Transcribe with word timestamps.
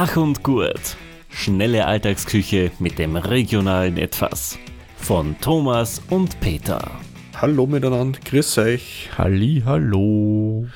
Schach 0.00 0.16
und 0.16 0.42
Gurt. 0.42 0.96
Schnelle 1.28 1.84
Alltagsküche 1.84 2.70
mit 2.78 2.98
dem 2.98 3.16
regionalen 3.16 3.98
Etwas. 3.98 4.58
Von 4.96 5.36
Thomas 5.42 6.00
und 6.08 6.40
Peter. 6.40 6.90
Hallo 7.36 7.66
miteinander, 7.66 8.18
grüß 8.24 8.56
euch. 8.56 9.10
Halli, 9.18 9.62
hallo. 9.66 10.66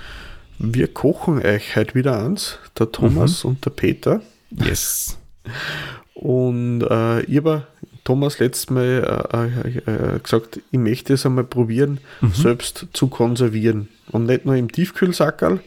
Wir 0.58 0.88
kochen 0.88 1.38
euch 1.42 1.74
heute 1.74 1.94
wieder 1.94 2.22
eins, 2.22 2.58
der 2.78 2.92
Thomas 2.92 3.44
mhm. 3.44 3.50
und 3.50 3.64
der 3.64 3.70
Peter. 3.70 4.20
Yes. 4.50 5.16
Und 6.12 6.82
äh, 6.82 7.22
ich 7.22 7.38
habe 7.38 7.66
Thomas 8.04 8.38
letztes 8.40 8.68
Mal 8.68 9.26
äh, 9.32 9.90
äh, 9.90 10.18
gesagt, 10.20 10.60
ich 10.70 10.78
möchte 10.78 11.14
es 11.14 11.24
einmal 11.24 11.44
probieren, 11.44 11.98
mhm. 12.20 12.32
selbst 12.32 12.88
zu 12.92 13.08
konservieren. 13.08 13.88
Und 14.10 14.26
nicht 14.26 14.44
nur 14.44 14.54
im 14.54 14.70
Tiefkühlsackerl, 14.70 15.60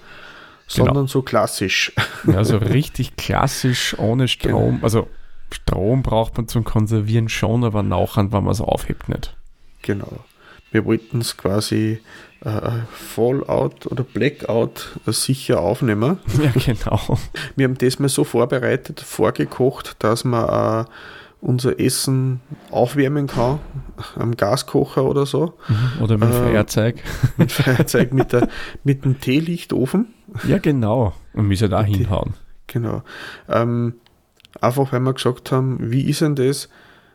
sondern 0.67 0.95
genau. 0.95 1.07
so 1.07 1.21
klassisch. 1.21 1.93
Ja, 2.25 2.43
so 2.43 2.57
richtig 2.57 3.15
klassisch, 3.15 3.97
ohne 3.97 4.27
Strom. 4.27 4.75
Genau. 4.75 4.83
Also 4.83 5.07
Strom 5.51 6.03
braucht 6.03 6.37
man 6.37 6.47
zum 6.47 6.63
Konservieren 6.63 7.29
schon, 7.29 7.63
aber 7.63 7.83
nachher, 7.83 8.31
wenn 8.31 8.43
man 8.43 8.51
es 8.51 8.61
aufhebt, 8.61 9.09
nicht. 9.09 9.35
Genau. 9.81 10.19
Wir 10.71 10.85
wollten 10.85 11.21
es 11.21 11.37
quasi 11.37 12.01
äh, 12.43 12.71
Fallout 12.91 13.87
oder 13.87 14.03
Blackout 14.03 14.99
sicher 15.05 15.61
aufnehmen. 15.61 16.19
Ja, 16.43 16.51
genau. 16.51 17.17
Wir 17.55 17.65
haben 17.65 17.77
das 17.77 17.99
mal 17.99 18.09
so 18.09 18.23
vorbereitet, 18.23 18.99
vorgekocht, 18.99 19.95
dass 19.99 20.23
man 20.23 20.85
äh, 20.85 20.89
unser 21.41 21.79
Essen 21.79 22.41
aufwärmen 22.71 23.27
kann, 23.27 23.59
am 24.15 24.35
Gaskocher 24.35 25.05
oder 25.05 25.25
so. 25.25 25.53
Mhm. 25.67 26.03
Oder 26.03 26.17
mit 26.17 26.29
äh, 26.29 26.33
Feuerzeug. 26.33 27.03
Mit 27.37 27.51
Feuerzeug, 27.51 28.13
mit, 28.13 28.33
der, 28.33 28.47
mit 28.83 29.05
dem 29.05 29.19
Teelichtofen. 29.19 30.13
Ja, 30.47 30.57
genau. 30.57 31.13
Und 31.33 31.47
müssen 31.47 31.69
da 31.69 31.83
hinhauen. 31.83 32.33
Genau. 32.67 33.03
Ähm, 33.47 33.95
einfach, 34.61 34.91
weil 34.91 34.99
wir 35.01 35.13
gesagt 35.13 35.51
haben, 35.51 35.91
wie 35.91 36.09
ist 36.09 36.21
denn 36.21 36.35
das, 36.35 36.69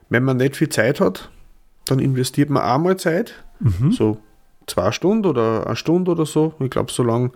wenn 0.09 0.25
man 0.25 0.36
nicht 0.36 0.57
viel 0.57 0.69
Zeit 0.69 1.01
hat, 1.01 1.31
dann 1.86 1.98
investiert 1.98 2.48
man 2.48 2.62
einmal 2.62 2.97
Zeit, 2.97 3.34
mhm. 3.61 3.92
so 3.92 4.19
zwei 4.67 4.92
Stunden 4.92 5.27
oder 5.27 5.67
eine 5.67 5.77
Stunde 5.77 6.12
oder 6.12 6.27
so. 6.27 6.55
Ich 6.61 6.70
glaube, 6.70 6.92
so 6.92 7.03
lange 7.03 7.33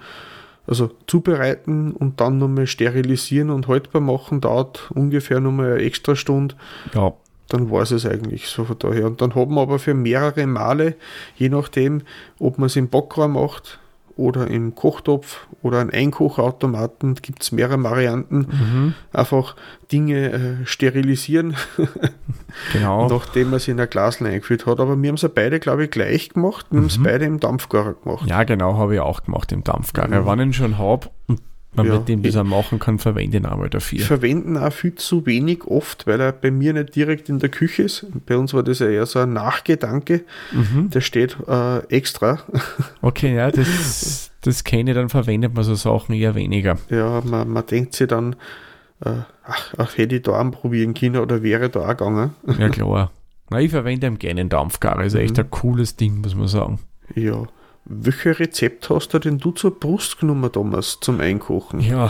also 0.67 0.91
zubereiten 1.07 1.93
und 1.93 2.21
dann 2.21 2.39
nochmal 2.39 2.67
sterilisieren 2.67 3.51
und 3.51 3.69
haltbar 3.69 4.01
machen, 4.01 4.41
dauert 4.41 4.91
ungefähr 4.95 5.41
nochmal 5.41 5.75
eine 5.75 5.83
extra 5.83 6.17
Stunde. 6.17 6.55
Ja. 6.95 7.13
Dann 7.49 7.71
war 7.71 7.83
es 7.83 8.05
eigentlich 8.05 8.49
so 8.49 8.65
von 8.65 8.79
daher. 8.79 9.07
Und 9.07 9.21
dann 9.21 9.37
haben 9.37 9.55
wir 9.55 9.61
aber 9.61 9.79
für 9.79 9.95
mehrere 9.95 10.47
Male, 10.49 10.97
je 11.37 11.49
nachdem, 11.49 12.03
ob 12.41 12.59
man 12.59 12.67
es 12.67 12.77
im 12.77 12.89
Backraum 12.89 13.35
macht 13.35 13.79
oder 14.17 14.49
im 14.49 14.75
Kochtopf 14.75 15.47
oder 15.63 15.81
einen 15.81 15.91
Einkochautomaten, 15.91 17.17
gibt 17.17 17.43
es 17.43 17.53
mehrere 17.53 17.83
Varianten. 17.83 18.39
Mhm. 18.39 18.95
Einfach 19.13 19.57
Dinge 19.93 20.33
äh, 20.33 20.67
sterilisieren, 20.67 21.55
genau. 22.73 23.09
nachdem 23.09 23.51
man 23.51 23.61
sie 23.61 23.73
in 23.73 23.81
ein 23.81 23.91
Glas 23.91 24.23
eingeführt 24.23 24.67
hat. 24.67 24.81
Aber 24.81 25.01
wir 25.01 25.09
haben 25.09 25.17
es 25.17 25.23
ja 25.23 25.29
beide, 25.33 25.61
glaube 25.61 25.85
ich, 25.85 25.91
gleich 25.91 26.31
gemacht. 26.31 26.67
Wir 26.71 26.79
mhm. 26.79 26.85
haben 26.85 26.89
es 26.89 27.03
beide 27.03 27.25
im 27.27 27.41
Dampfgarer 27.41 27.95
gemacht. 27.95 28.29
Ja, 28.29 28.45
genau, 28.45 28.79
habe 28.79 28.95
ich 28.95 29.01
auch 29.01 29.23
gemacht 29.23 29.53
im 29.53 29.63
Dampfgarer. 29.63 30.23
Mhm. 30.23 30.27
Wenn 30.27 30.51
ich 30.51 30.57
schon 30.57 30.79
habe 30.79 31.11
und 31.27 31.41
man 31.77 31.87
ja, 31.87 31.99
mit 31.99 32.09
dem 32.09 32.23
das 32.23 32.37
auch 32.37 32.45
machen 32.45 32.79
kann, 32.79 32.99
verwende 32.99 33.39
ihn 33.39 33.47
einmal 33.47 33.71
dafür. 33.71 33.99
Ich 33.99 34.05
verwende 34.05 34.49
ihn 34.49 34.57
auch 34.57 34.73
viel 34.73 34.95
zu 34.95 35.27
wenig 35.27 35.65
oft, 35.65 36.07
weil 36.07 36.21
er 36.21 36.33
bei 36.33 36.51
mir 36.51 36.73
nicht 36.73 36.95
direkt 36.95 37.29
in 37.29 37.39
der 37.39 37.49
Küche 37.49 37.85
ist. 37.85 38.07
Bei 38.27 38.37
uns 38.37 38.55
war 38.55 38.63
das 38.63 38.79
ja 38.79 38.89
eher 38.89 39.07
so 39.07 39.19
ein 39.19 39.33
Nachgedanke. 39.33 40.25
Mhm. 40.53 40.91
Der 40.91 41.01
steht 41.01 41.37
äh, 41.47 41.79
extra. 41.89 42.41
Okay, 43.03 43.35
ja, 43.35 43.51
das, 43.51 44.31
das 44.41 44.65
kenne 44.65 44.91
ich, 44.91 44.97
dann 44.97 45.09
verwendet 45.09 45.55
man 45.55 45.65
so 45.65 45.75
Sachen 45.75 46.15
eher 46.15 46.35
weniger. 46.35 46.77
Ja, 46.91 47.21
man, 47.25 47.49
man 47.49 47.65
denkt 47.67 47.95
sich 47.95 48.09
dann, 48.09 48.35
äh, 49.05 49.11
ach, 49.45 49.75
ach, 49.77 49.97
hätte 49.97 50.17
ich 50.17 50.23
da 50.23 50.43
probieren 50.45 50.95
können 50.95 51.17
oder 51.17 51.43
wäre 51.43 51.69
da 51.69 51.81
auch 51.81 51.89
gegangen. 51.89 52.35
Ja, 52.59 52.69
klar. 52.71 53.13
Na, 53.51 53.61
ich 53.61 53.71
verwende 53.71 54.07
ihm 54.07 54.19
gerne 54.19 54.41
einen 54.41 54.51
Dampfgarer. 54.51 55.05
Ist 55.05 55.15
mhm. 55.15 55.21
echt 55.21 55.39
ein 55.39 55.51
cooles 55.51 55.97
Ding, 55.97 56.21
muss 56.21 56.35
man 56.35 56.49
sagen. 56.49 56.79
Ja. 57.15 57.47
Welche 57.89 58.37
Rezept 58.41 58.91
hast 58.91 59.15
du 59.15 59.21
denn 59.21 59.39
du 59.39 59.53
zur 59.53 59.79
Brust 59.79 60.19
genommen, 60.19 60.51
Thomas, 60.51 60.99
zum 61.01 61.21
Einkochen? 61.21 61.79
Ja, 61.79 62.07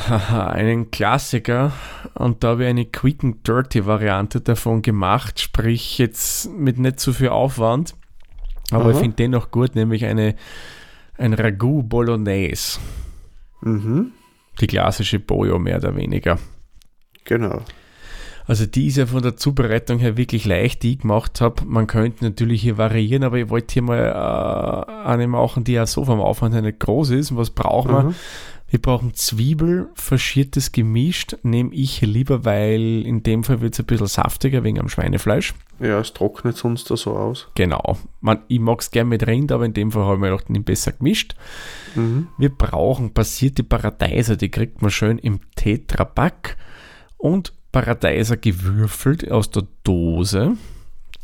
einen 0.51 0.91
Klassiker. 0.91 1.73
Und 2.15 2.43
da 2.43 2.49
habe 2.49 2.65
ich 2.65 2.71
eine 2.71 2.87
Quick 2.87 3.23
and 3.23 3.47
Dirty 3.47 3.85
Variante 3.85 4.41
davon 4.41 4.81
gemacht, 4.81 5.39
sprich 5.39 5.99
jetzt 5.99 6.51
mit 6.51 6.79
nicht 6.79 6.99
zu 6.99 7.13
so 7.13 7.19
viel 7.19 7.29
Aufwand. 7.29 7.95
Aber 8.71 8.85
Aha. 8.85 8.93
ich 8.93 8.97
finde 8.97 9.17
den 9.17 9.33
noch 9.33 9.51
gut, 9.51 9.75
nämlich 9.75 10.07
eine, 10.07 10.37
ein 11.19 11.35
Ragout 11.35 11.83
Bolognese. 11.83 12.79
Mhm. 13.61 14.13
Die 14.59 14.67
klassische 14.67 15.19
Bojo 15.21 15.59
mehr 15.59 15.77
oder 15.77 15.95
weniger. 15.95 16.39
Genau. 17.25 17.61
Also 18.47 18.65
die 18.65 18.87
ist 18.87 18.97
ja 18.97 19.07
von 19.07 19.23
der 19.23 19.37
Zubereitung 19.37 19.99
her 19.99 20.17
wirklich 20.17 20.45
leicht, 20.45 20.83
die 20.83 20.93
ich 20.93 21.01
gemacht 21.01 21.41
habe. 21.41 21.65
Man 21.67 21.87
könnte 21.87 22.25
natürlich 22.25 22.63
hier 22.63 22.79
variieren, 22.79 23.25
aber 23.25 23.39
ich 23.39 23.51
wollte 23.51 23.75
hier 23.75 23.83
mal 23.83 23.99
äh, 23.99 25.09
eine 25.09 25.27
machen, 25.27 25.65
die 25.65 25.73
ja 25.73 25.87
so 25.87 26.05
vom 26.05 26.21
Aufwand 26.21 26.55
her 26.55 26.63
nicht 26.63 26.79
groß 26.79 27.11
ist. 27.11 27.33
Und 27.33 27.39
was 27.39 27.51
brauchen 27.51 27.93
wir? 27.93 28.03
Mhm. 28.05 28.15
Wir 28.69 28.83
brauchen 28.83 29.15
Zwiebel, 29.15 29.89
faschiertes 29.95 30.73
gemischt, 30.73 31.37
nehme 31.45 31.73
ich 31.73 32.01
lieber, 32.01 32.45
weil 32.45 33.07
in 33.07 33.23
dem 33.23 33.45
Fall 33.45 33.61
wird 33.61 33.75
es 33.75 33.81
ein 33.81 33.87
bisschen 33.87 34.09
saftiger 34.09 34.65
wegen 34.65 34.81
am 34.81 34.89
Schweinefleisch. 34.89 35.55
Ja, 35.79 36.01
es 36.01 36.13
trocknet 36.13 36.57
sonst 36.57 36.91
da 36.91 36.97
so 36.97 37.17
aus. 37.17 37.49
Genau. 37.55 37.97
Man, 38.21 38.41
ich 38.49 38.59
mag 38.59 38.81
es 38.81 38.91
gerne 38.91 39.11
mit 39.11 39.25
Rind, 39.27 39.53
aber 39.53 39.65
in 39.67 39.75
dem 39.75 39.93
Fall 39.93 40.05
habe 40.05 40.15
ich 40.15 40.21
mir 40.21 40.37
gedacht, 40.37 40.65
besser 40.65 40.93
gemischt. 40.93 41.37
Mhm. 41.95 42.27
Wir 42.39 42.49
brauchen 42.49 43.15
passierte 43.15 43.63
Paradeiser, 43.63 44.37
die 44.37 44.51
kriegt 44.51 44.83
man 44.83 44.91
schön 44.91 45.19
im 45.19 45.41
Tetrapack. 45.55 46.57
Und 47.19 47.53
Paradeiser 47.77 48.39
gewürfelt 48.39 49.31
aus 49.31 49.51
der 49.51 49.65
Dose. 49.85 50.57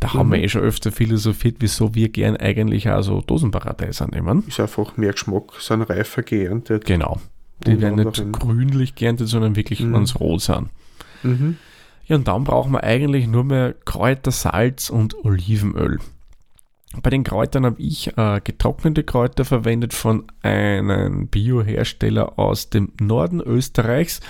Da 0.00 0.08
mhm. 0.08 0.12
haben 0.12 0.30
wir 0.32 0.38
mhm. 0.38 0.44
eh 0.44 0.48
schon 0.50 0.60
öfter 0.60 0.92
philosophiert, 0.92 1.56
wieso 1.60 1.94
wir 1.94 2.10
gern 2.10 2.36
eigentlich 2.36 2.90
auch 2.90 3.00
so 3.00 3.22
Dosenparadeiser 3.22 4.06
nehmen. 4.08 4.44
Ist 4.46 4.60
einfach 4.60 4.98
mehr 4.98 5.12
Geschmack, 5.12 5.54
sind 5.60 5.80
reifer 5.82 6.22
geerntet. 6.22 6.84
Genau. 6.84 7.20
Die 7.66 7.80
werden 7.80 8.04
nicht 8.04 8.32
grünlich 8.32 8.94
geerntet, 8.96 9.28
sondern 9.28 9.56
wirklich 9.56 9.80
mhm. 9.80 9.94
ans 9.94 10.20
Rot 10.20 10.42
sind. 10.42 10.68
Mhm. 11.22 11.56
Ja, 12.04 12.16
und 12.16 12.28
dann 12.28 12.44
brauchen 12.44 12.72
wir 12.72 12.82
eigentlich 12.82 13.28
nur 13.28 13.44
mehr 13.44 13.74
Kräuter, 13.86 14.30
Salz 14.30 14.90
und 14.90 15.24
Olivenöl. 15.24 16.00
Bei 17.00 17.08
den 17.08 17.24
Kräutern 17.24 17.64
habe 17.64 17.80
ich 17.80 18.16
äh, 18.18 18.40
getrocknete 18.44 19.02
Kräuter 19.02 19.44
verwendet 19.44 19.94
von 19.94 20.24
einem 20.42 21.28
Biohersteller 21.28 22.38
aus 22.38 22.68
dem 22.68 22.92
Norden 23.00 23.40
Österreichs. 23.40 24.20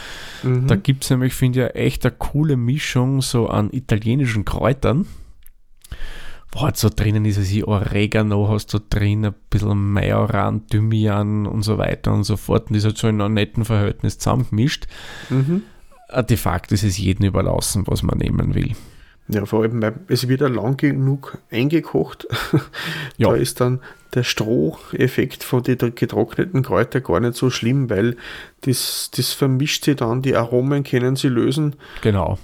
Mhm. 0.42 0.68
Da 0.68 0.76
gibt 0.76 1.02
es 1.02 1.10
nämlich, 1.10 1.34
finde 1.34 1.66
ich, 1.66 1.74
echt 1.74 2.06
eine 2.06 2.14
coole 2.16 2.56
Mischung 2.56 3.20
so 3.20 3.48
an 3.48 3.70
italienischen 3.72 4.44
Kräutern. 4.44 5.06
Halt 6.54 6.76
so 6.76 6.90
drinnen 6.94 7.24
ist 7.24 7.38
es 7.38 7.50
wie 7.50 7.64
Oregano, 7.64 8.48
hast 8.48 8.74
du 8.74 8.78
drin, 8.78 9.24
ein 9.24 9.34
bisschen 9.48 9.92
Majoran, 9.92 10.66
Thymian 10.66 11.46
und 11.46 11.62
so 11.62 11.78
weiter 11.78 12.12
und 12.12 12.24
so 12.24 12.36
fort. 12.36 12.68
Und 12.68 12.76
das 12.76 12.84
hat 12.84 12.98
so 12.98 13.08
in 13.08 13.20
einem 13.20 13.34
netten 13.34 13.64
Verhältnis 13.64 14.18
zusammengemischt. 14.18 14.86
Mhm. 15.30 15.62
Äh, 16.10 16.22
de 16.22 16.36
facto 16.36 16.74
ist 16.74 16.84
es 16.84 16.98
jedem 16.98 17.26
überlassen, 17.26 17.84
was 17.86 18.02
man 18.02 18.18
nehmen 18.18 18.54
will. 18.54 18.72
Ja, 19.32 19.46
vor 19.46 19.62
allem, 19.62 19.80
weil 19.82 19.94
es 20.08 20.28
wird 20.28 20.40
ja 20.40 20.48
lang 20.48 20.76
genug 20.76 21.38
eingekocht. 21.50 22.26
ja. 23.16 23.28
Da 23.30 23.34
ist 23.34 23.60
dann 23.60 23.80
der 24.14 24.24
Stroheffekt 24.24 25.42
von 25.42 25.62
den 25.62 25.78
getrockneten 25.94 26.62
Kräutern 26.62 27.02
gar 27.02 27.20
nicht 27.20 27.34
so 27.34 27.50
schlimm, 27.50 27.88
weil 27.88 28.16
das, 28.62 29.10
das 29.16 29.32
vermischt 29.32 29.84
sich 29.84 29.96
dann, 29.96 30.22
die 30.22 30.36
Aromen 30.36 30.84
können 30.84 31.16
sie 31.16 31.28
lösen. 31.28 31.76
Genau. 32.02 32.38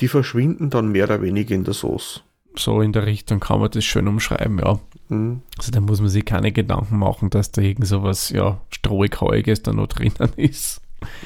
Die 0.00 0.08
verschwinden 0.08 0.70
dann 0.70 0.92
mehr 0.92 1.04
oder 1.04 1.22
weniger 1.22 1.54
in 1.54 1.64
der 1.64 1.74
Sauce. 1.74 2.22
So 2.56 2.80
in 2.80 2.92
der 2.92 3.06
Richtung 3.06 3.40
kann 3.40 3.60
man 3.60 3.70
das 3.70 3.84
schön 3.84 4.06
umschreiben, 4.06 4.58
ja. 4.58 4.78
Mhm. 5.08 5.42
Also 5.58 5.72
da 5.72 5.80
muss 5.80 6.00
man 6.00 6.08
sich 6.08 6.24
keine 6.24 6.52
Gedanken 6.52 6.98
machen, 6.98 7.30
dass 7.30 7.50
da 7.50 7.62
irgend 7.62 7.86
so 7.86 8.02
was, 8.02 8.30
ja, 8.30 8.60
strohig 8.70 9.16
da 9.62 9.72
noch 9.72 9.88
drinnen 9.88 10.32
ist. 10.36 10.80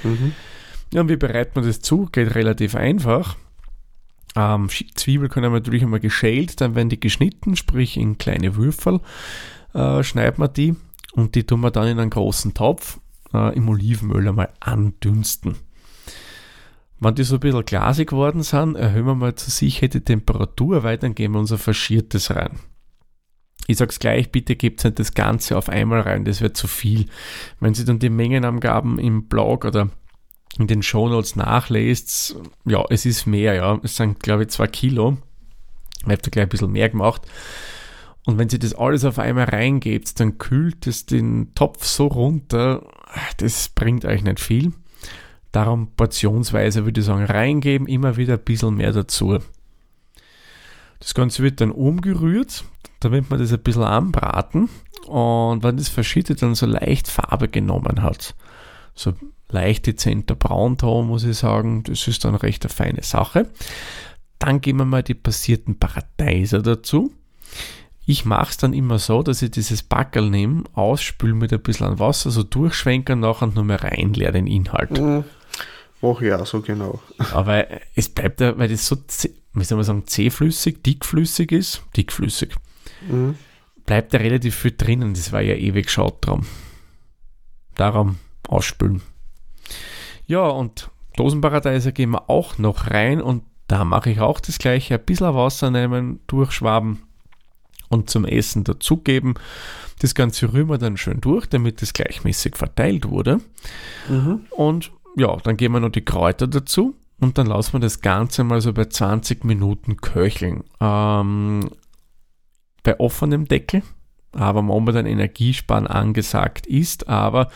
Mhm. 0.05 0.32
Ja, 0.93 1.02
und 1.02 1.08
wie 1.08 1.17
bereitet 1.17 1.55
man 1.55 1.67
das 1.67 1.81
zu? 1.81 2.08
Geht 2.12 2.35
relativ 2.35 2.75
einfach. 2.75 3.37
Ähm, 4.38 4.69
Zwiebel 4.69 5.29
können 5.29 5.52
natürlich 5.52 5.82
immer 5.82 5.99
geschält, 5.99 6.61
dann 6.61 6.76
werden 6.76 6.90
die 6.90 7.00
geschnitten, 7.00 7.56
sprich 7.56 7.96
in 7.96 8.19
kleine 8.19 8.55
Würfel. 8.55 9.00
Äh, 9.75 10.05
schneidet 10.05 10.38
man 10.38 10.52
die 10.52 10.76
und 11.12 11.35
die 11.35 11.43
tun 11.43 11.61
wir 11.61 11.73
dann 11.73 11.88
in 11.88 11.99
einen 11.99 12.11
großen 12.11 12.55
Topf 12.55 13.00
äh, 13.35 13.56
im 13.56 13.69
Olivenöl 13.69 14.29
einmal 14.29 14.50
andünsten. 14.61 15.56
Wenn 17.00 17.17
die 17.17 17.25
so 17.25 17.35
ein 17.35 17.40
bisschen 17.40 17.64
glasig 17.64 18.11
geworden 18.11 18.44
sind, 18.44 18.76
erhöhen 18.76 19.06
wir 19.06 19.17
mal 19.17 19.35
zur 19.35 19.50
Sicherheit 19.50 19.94
die 19.94 20.02
Temperatur, 20.02 20.85
weil 20.85 20.99
dann 20.99 21.17
geben 21.17 21.35
wir 21.35 21.40
unser 21.40 21.58
Faschiertes 21.58 22.31
rein. 22.31 22.61
Ich 23.67 23.79
sage 23.79 23.90
es 23.90 23.99
gleich, 23.99 24.31
bitte 24.31 24.55
gebt 24.55 24.85
nicht 24.85 25.00
das 25.00 25.14
Ganze 25.14 25.56
auf 25.56 25.69
einmal 25.69 26.00
rein, 26.00 26.25
das 26.25 26.40
wird 26.40 26.56
zu 26.56 26.69
viel. 26.69 27.06
Wenn 27.58 27.75
Sie 27.75 27.85
dann 27.85 27.99
die 27.99 28.08
Mengenangaben 28.08 29.00
im 29.00 29.26
Blog 29.26 29.64
oder 29.64 29.90
in 30.56 30.67
den 30.67 30.83
Shownotes 30.83 31.37
nachlest, 31.37 32.37
ja, 32.65 32.85
es 32.91 33.06
ist 33.06 33.27
mehr, 33.27 33.55
ja. 33.55 33.79
Es 33.83 33.97
sind, 33.97 34.21
glaube 34.21 34.45
ich, 34.45 34.49
zwei 34.49 34.67
Kilo. 34.67 35.19
Ich 36.00 36.05
habe 36.05 36.19
da 36.19 36.31
gleich 36.31 36.47
ein 36.47 36.49
bisschen 36.49 36.73
mehr 36.73 36.89
gemacht. 36.89 37.23
Und 38.25 38.39
wenn 38.39 38.49
sie 38.49 38.59
das 38.59 38.75
alles 38.75 39.05
auf 39.05 39.19
einmal 39.19 39.45
reingebt, 39.45 40.21
dann 40.21 40.39
kühlt 40.39 40.87
es 40.87 41.06
den 41.06 41.55
Topf 41.55 41.85
so 41.85 42.09
runter, 42.09 42.87
das 43.39 43.71
bringt 43.71 44.05
euch 44.05 44.23
nicht 44.23 44.41
viel. 44.41 44.73
Darum 45.53 45.93
portionsweise 45.97 46.85
würde 46.85 47.00
ich 47.00 47.06
sagen, 47.06 47.25
reingeben, 47.25 47.89
immer 47.89 48.17
wieder 48.17 48.35
ein 48.35 48.45
bisschen 48.45 48.75
mehr 48.75 48.93
dazu. 48.93 49.39
Das 51.00 51.15
Ganze 51.15 51.43
wird 51.43 51.61
dann 51.61 51.71
umgerührt, 51.71 52.65
damit 53.00 53.31
man 53.31 53.39
das 53.39 53.53
ein 53.53 53.62
bisschen 53.62 53.85
anbraten. 53.85 54.69
Und 55.06 55.62
wenn 55.62 55.77
das 55.79 55.89
verschüttet 55.89 56.43
dann 56.43 56.55
so 56.55 56.67
leicht 56.67 57.09
Farbe 57.09 57.49
genommen 57.49 58.03
hat, 58.03 58.35
so 58.95 59.15
leicht 59.50 59.87
dezenter 59.87 60.35
Braunton, 60.35 61.06
muss 61.06 61.25
ich 61.25 61.39
sagen, 61.39 61.83
das 61.85 62.06
ist 62.06 62.25
dann 62.25 62.35
recht 62.35 62.65
eine 62.65 62.73
feine 62.73 63.03
Sache. 63.03 63.49
Dann 64.39 64.61
geben 64.61 64.79
wir 64.79 64.85
mal 64.85 65.03
die 65.03 65.15
passierten 65.15 65.79
Paradeiser 65.79 66.62
dazu. 66.62 67.12
Ich 68.06 68.25
mache 68.25 68.50
es 68.50 68.56
dann 68.56 68.73
immer 68.73 68.99
so, 68.99 69.23
dass 69.23 69.43
ich 69.43 69.50
dieses 69.50 69.83
Backel 69.83 70.31
nehme, 70.31 70.65
ausspüle 70.73 71.35
mit 71.35 71.53
ein 71.53 71.61
bisschen 71.61 71.99
Wasser, 71.99 72.31
so 72.31 72.43
durchschwenke 72.43 73.12
und 73.12 73.21
nachher 73.21 73.49
nur 73.49 73.65
mehr 73.65 73.83
reinleere 73.83 74.33
den 74.33 74.47
Inhalt. 74.47 74.99
Mhm. 74.99 75.25
Mach 76.00 76.21
ich 76.21 76.33
auch 76.33 76.47
so 76.47 76.61
genau. 76.62 77.00
Aber 77.33 77.67
es 77.95 78.09
bleibt 78.09 78.41
ja, 78.41 78.56
weil 78.56 78.69
das 78.69 78.87
so, 78.87 78.97
wie 79.53 79.65
soll 79.65 79.77
man 79.77 79.85
sagen, 79.85 80.06
zähflüssig, 80.06 80.83
dickflüssig 80.83 81.53
ist, 81.53 81.83
dickflüssig, 81.97 82.55
mhm. 83.11 83.37
bleibt 83.85 84.15
da 84.15 84.19
relativ 84.19 84.55
viel 84.55 84.75
drinnen. 84.77 85.15
Das 85.15 85.33
war 85.33 85.43
ja 85.43 85.55
ewig 85.55 85.91
schade 85.91 86.17
dran. 86.21 86.47
Darum 87.75 88.19
ausspülen. 88.49 89.03
Ja, 90.28 90.46
und 90.46 90.90
Dosenparadeiser 91.16 91.90
gehen 91.90 92.10
wir 92.10 92.30
auch 92.30 92.58
noch 92.58 92.90
rein 92.90 93.20
und 93.20 93.42
da 93.66 93.84
mache 93.84 94.10
ich 94.10 94.20
auch 94.20 94.40
das 94.40 94.58
gleiche. 94.58 94.94
Ein 94.94 95.04
bisschen 95.04 95.34
Wasser 95.34 95.70
nehmen, 95.70 96.20
durchschwaben 96.26 97.00
und 97.88 98.08
zum 98.08 98.25
Essen 98.25 98.62
dazugeben. 98.62 99.34
Das 100.00 100.14
Ganze 100.14 100.52
rühren 100.52 100.69
wir 100.69 100.78
dann 100.78 100.96
schön 100.96 101.20
durch, 101.20 101.46
damit 101.46 101.82
es 101.82 101.92
gleichmäßig 101.92 102.56
verteilt 102.56 103.08
wurde. 103.08 103.40
Mhm. 104.08 104.42
Und 104.50 104.92
ja, 105.16 105.36
dann 105.36 105.56
geben 105.56 105.75
wir 105.75 105.80
noch 105.80 105.90
die 105.90 106.04
Kräuter 106.04 106.46
dazu 106.46 106.94
und 107.19 107.38
dann 107.38 107.46
lassen 107.46 107.72
wir 107.72 107.80
das 107.80 108.00
Ganze 108.00 108.44
mal 108.44 108.60
so 108.60 108.72
bei 108.72 108.84
20 108.84 109.44
Minuten 109.44 109.96
köcheln. 109.96 110.62
Ähm, 110.80 111.70
bei 112.82 113.00
offenem 113.00 113.46
Deckel, 113.46 113.82
aber 114.32 114.62
momentan 114.62 115.06
Energiesparen 115.06 115.86
angesagt 115.86 116.66
ist, 116.66 117.08
aber 117.08 117.48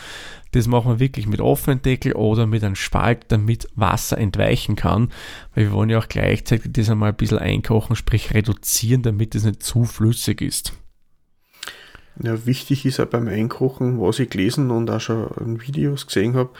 das 0.52 0.66
machen 0.66 0.92
wir 0.92 1.00
wirklich 1.00 1.26
mit 1.26 1.40
offenem 1.40 1.80
Deckel 1.82 2.12
oder 2.12 2.46
mit 2.46 2.62
einem 2.62 2.74
Spalt, 2.74 3.24
damit 3.28 3.68
Wasser 3.74 4.18
entweichen 4.18 4.76
kann, 4.76 5.10
weil 5.54 5.64
wir 5.64 5.72
wollen 5.72 5.90
ja 5.90 5.98
auch 5.98 6.08
gleichzeitig 6.08 6.72
das 6.72 6.90
einmal 6.90 7.10
ein 7.10 7.16
bisschen 7.16 7.38
einkochen, 7.38 7.96
sprich 7.96 8.34
reduzieren, 8.34 9.02
damit 9.02 9.34
es 9.34 9.44
nicht 9.44 9.62
zu 9.62 9.84
flüssig 9.84 10.40
ist. 10.40 10.74
Ja, 12.22 12.44
wichtig 12.44 12.84
ist 12.84 12.98
ja 12.98 13.06
beim 13.06 13.26
Einkochen, 13.28 13.98
was 13.98 14.18
ich 14.18 14.28
gelesen 14.28 14.70
und 14.70 14.90
auch 14.90 15.00
schon 15.00 15.28
in 15.40 15.62
Videos 15.62 16.06
gesehen 16.06 16.34
habe, 16.34 16.50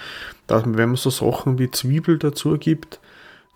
dass 0.46 0.64
man, 0.64 0.78
wenn 0.78 0.88
man 0.88 0.96
so 0.96 1.10
Sachen 1.10 1.58
wie 1.58 1.70
Zwiebel 1.70 2.18
dazu 2.18 2.56
gibt, 2.56 3.00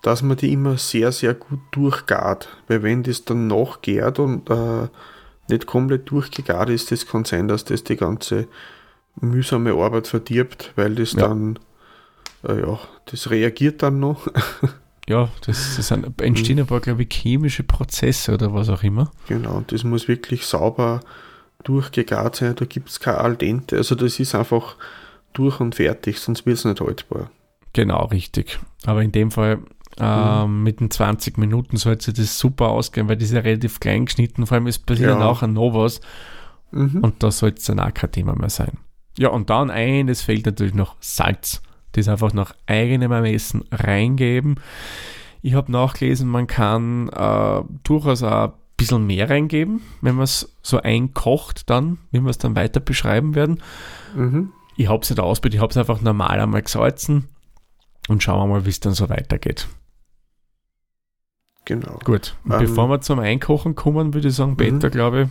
dass 0.02 0.22
man 0.22 0.36
die 0.36 0.52
immer 0.52 0.76
sehr, 0.76 1.10
sehr 1.10 1.32
gut 1.32 1.60
durchgart. 1.70 2.48
Weil 2.68 2.82
wenn 2.82 3.02
das 3.02 3.24
dann 3.24 3.46
nachgärt 3.46 4.18
und 4.18 4.50
äh, 4.50 4.88
nicht 5.48 5.66
komplett 5.66 6.10
durchgegart 6.10 6.70
ist, 6.70 6.90
das 6.90 7.06
kann 7.06 7.24
sein, 7.24 7.48
dass 7.48 7.64
das 7.64 7.84
die 7.84 7.96
ganze 7.96 8.48
mühsame 9.20 9.72
Arbeit 9.72 10.06
verdirbt, 10.06 10.72
weil 10.76 10.94
das 10.94 11.12
ja. 11.12 11.28
dann, 11.28 11.58
äh, 12.46 12.60
ja, 12.60 12.78
das 13.06 13.30
reagiert 13.30 13.82
dann 13.82 14.00
noch. 14.00 14.26
ja, 15.08 15.28
das, 15.46 15.76
das 15.76 15.88
sind, 15.88 16.20
entstehen 16.20 16.60
ein 16.60 16.66
paar, 16.66 16.80
glaube 16.80 17.02
ich, 17.02 17.12
chemische 17.12 17.62
Prozesse 17.62 18.34
oder 18.34 18.52
was 18.52 18.68
auch 18.68 18.82
immer. 18.82 19.10
Genau, 19.28 19.56
und 19.56 19.72
das 19.72 19.84
muss 19.84 20.08
wirklich 20.08 20.44
sauber 20.46 21.00
durchgegart 21.64 22.36
sein, 22.36 22.54
da 22.54 22.64
gibt 22.64 22.90
es 22.90 23.00
kein 23.00 23.16
Al 23.16 23.36
dente, 23.36 23.76
also 23.76 23.94
das 23.94 24.20
ist 24.20 24.34
einfach 24.34 24.76
durch 25.32 25.60
und 25.60 25.74
fertig, 25.74 26.20
sonst 26.20 26.46
wird 26.46 26.58
es 26.58 26.64
nicht 26.64 26.80
haltbar. 26.80 27.30
Genau, 27.72 28.06
richtig. 28.06 28.58
Aber 28.84 29.02
in 29.02 29.12
dem 29.12 29.30
Fall 29.30 29.58
ähm, 29.98 30.58
mhm. 30.58 30.62
mit 30.62 30.80
den 30.80 30.90
20 30.90 31.38
Minuten 31.38 31.76
sollte 31.76 32.12
das 32.12 32.38
super 32.38 32.68
ausgehen, 32.68 33.08
weil 33.08 33.16
die 33.16 33.24
ist 33.24 33.32
ja 33.32 33.40
relativ 33.40 33.80
klein 33.80 34.06
geschnitten, 34.06 34.46
vor 34.46 34.56
allem 34.56 34.66
ist 34.66 34.86
passiert 34.86 35.10
ja. 35.10 35.18
nachher 35.18 35.48
noch 35.48 35.74
was 35.74 36.00
mhm. 36.70 37.00
und 37.00 37.22
da 37.22 37.30
sollte 37.30 37.58
es 37.58 37.64
dann 37.64 37.80
auch 37.80 37.92
kein 37.94 38.12
Thema 38.12 38.36
mehr 38.36 38.50
sein. 38.50 38.78
Ja, 39.18 39.28
und 39.28 39.48
dann 39.50 39.70
eines 39.70 40.22
fehlt 40.22 40.46
natürlich 40.46 40.74
noch 40.74 40.96
Salz. 41.00 41.62
Das 41.92 42.08
einfach 42.08 42.34
nach 42.34 42.54
eigenem 42.66 43.12
Ermessen 43.12 43.64
reingeben. 43.70 44.56
Ich 45.40 45.54
habe 45.54 45.72
nachgelesen, 45.72 46.28
man 46.28 46.46
kann 46.46 47.08
äh, 47.08 47.62
durchaus 47.84 48.22
auch 48.22 48.52
bisschen 48.76 49.06
mehr 49.06 49.30
reingeben, 49.30 49.80
wenn 50.02 50.16
man 50.16 50.24
es 50.24 50.54
so 50.62 50.80
einkocht, 50.80 51.70
dann, 51.70 51.98
wie 52.10 52.20
wir 52.20 52.30
es 52.30 52.38
dann 52.38 52.56
weiter 52.56 52.80
beschreiben 52.80 53.34
werden. 53.34 53.62
Mhm. 54.14 54.52
Ich 54.76 54.88
habe 54.88 55.02
es 55.02 55.10
nicht 55.10 55.20
ausprobiert, 55.20 55.54
ich 55.54 55.60
habe 55.60 55.70
es 55.70 55.76
einfach 55.76 56.00
normal 56.02 56.40
einmal 56.40 56.62
gesalzen 56.62 57.28
und 58.08 58.22
schauen 58.22 58.40
wir 58.40 58.54
mal, 58.54 58.66
wie 58.66 58.70
es 58.70 58.80
dann 58.80 58.92
so 58.92 59.08
weitergeht. 59.08 59.68
Genau. 61.66 61.98
Gut, 62.04 62.34
ähm, 62.50 62.58
bevor 62.60 62.88
wir 62.88 63.02
zum 63.02 63.18
Einkochen 63.18 63.74
kommen, 63.74 64.14
würde 64.14 64.28
ich 64.28 64.34
sagen, 64.34 64.52
mhm. 64.52 64.56
Peter, 64.56 64.88
glaube 64.88 65.22
ich, 65.22 65.28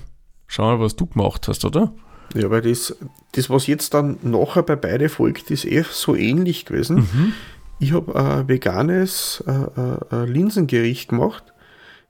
schau 0.48 0.64
mal, 0.64 0.80
was 0.80 0.96
du 0.96 1.08
gemacht 1.08 1.48
hast, 1.48 1.66
oder? 1.66 1.94
Ja, 2.36 2.50
weil 2.52 2.62
das, 2.62 2.96
das 3.32 3.50
was 3.50 3.66
jetzt 3.66 3.94
dann 3.94 4.18
nachher 4.22 4.64
bei 4.64 4.76
beide 4.76 5.10
folgt, 5.10 5.50
ist 5.50 5.66
eh 5.66 5.84
so 5.90 6.16
ähnlich 6.16 6.66
gewesen. 6.66 6.98
Mhm. 6.98 7.34
Ich 7.80 7.94
habe 7.94 8.16
ein 8.16 8.48
veganes 8.48 9.44
äh, 9.48 9.52
äh, 9.52 10.26
Linsengericht 10.26 11.10
gemacht 11.10 11.56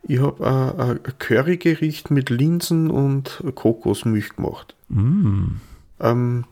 ich 0.08 0.20
habe 0.20 0.46
ein, 0.78 1.00
Currygericht 1.18 2.12
mit 2.12 2.30
Linsen 2.30 2.92
und 2.92 3.44
Kokosmilch 3.56 4.36
gemacht. 4.36 4.76
Mm. 4.90 5.56
Ähm, 6.00 6.46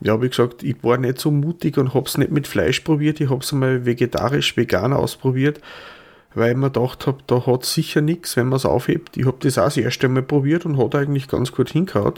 ja, 0.00 0.20
wie 0.20 0.28
gesagt, 0.28 0.62
ich 0.62 0.82
war 0.82 0.98
nicht 0.98 1.18
so 1.18 1.30
mutig 1.30 1.78
und 1.78 1.94
habe 1.94 2.06
es 2.06 2.18
nicht 2.18 2.30
mit 2.30 2.46
Fleisch 2.46 2.80
probiert. 2.80 3.20
Ich 3.20 3.30
habe 3.30 3.40
es 3.40 3.52
einmal 3.52 3.86
vegetarisch-vegan 3.86 4.92
ausprobiert, 4.92 5.60
weil 6.34 6.52
ich 6.52 6.56
mir 6.56 6.70
gedacht 6.70 7.06
habe, 7.06 7.18
da 7.26 7.44
hat 7.46 7.64
sicher 7.64 8.00
nichts, 8.00 8.36
wenn 8.36 8.48
man 8.48 8.56
es 8.56 8.66
aufhebt. 8.66 9.16
Ich 9.16 9.26
habe 9.26 9.38
das 9.40 9.58
auch 9.58 9.64
das 9.64 9.76
erste 9.76 10.08
Mal 10.08 10.22
probiert 10.22 10.64
und 10.64 10.78
hat 10.78 10.94
eigentlich 10.94 11.28
ganz 11.28 11.52
gut 11.52 11.70
hingehauen. 11.70 12.14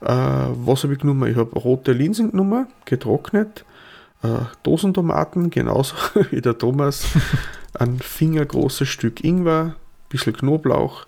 Äh, 0.00 0.06
was 0.06 0.82
habe 0.82 0.94
ich 0.94 0.98
genommen? 1.00 1.30
Ich 1.30 1.36
habe 1.36 1.58
rote 1.58 1.92
Linsen 1.92 2.32
genommen, 2.32 2.66
getrocknet, 2.84 3.64
äh, 4.22 4.28
Dosentomaten, 4.62 5.50
genauso 5.50 5.94
wie 6.30 6.40
der 6.40 6.58
Thomas, 6.58 7.06
ein 7.74 7.98
fingergroßes 7.98 8.88
Stück 8.88 9.22
Ingwer, 9.22 9.76
bisschen 10.08 10.32
Knoblauch. 10.36 11.06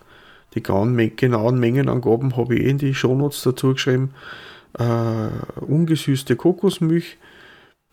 Die 0.55 0.61
genauen 0.61 1.59
Mengenangaben 1.59 2.37
habe 2.37 2.55
ich 2.55 2.61
eh 2.61 2.69
in 2.69 2.77
die 2.77 2.93
Shownotes 2.93 3.41
dazu 3.41 3.73
geschrieben. 3.73 4.13
Äh, 4.77 5.61
ungesüßte 5.61 6.35
Kokosmilch. 6.35 7.17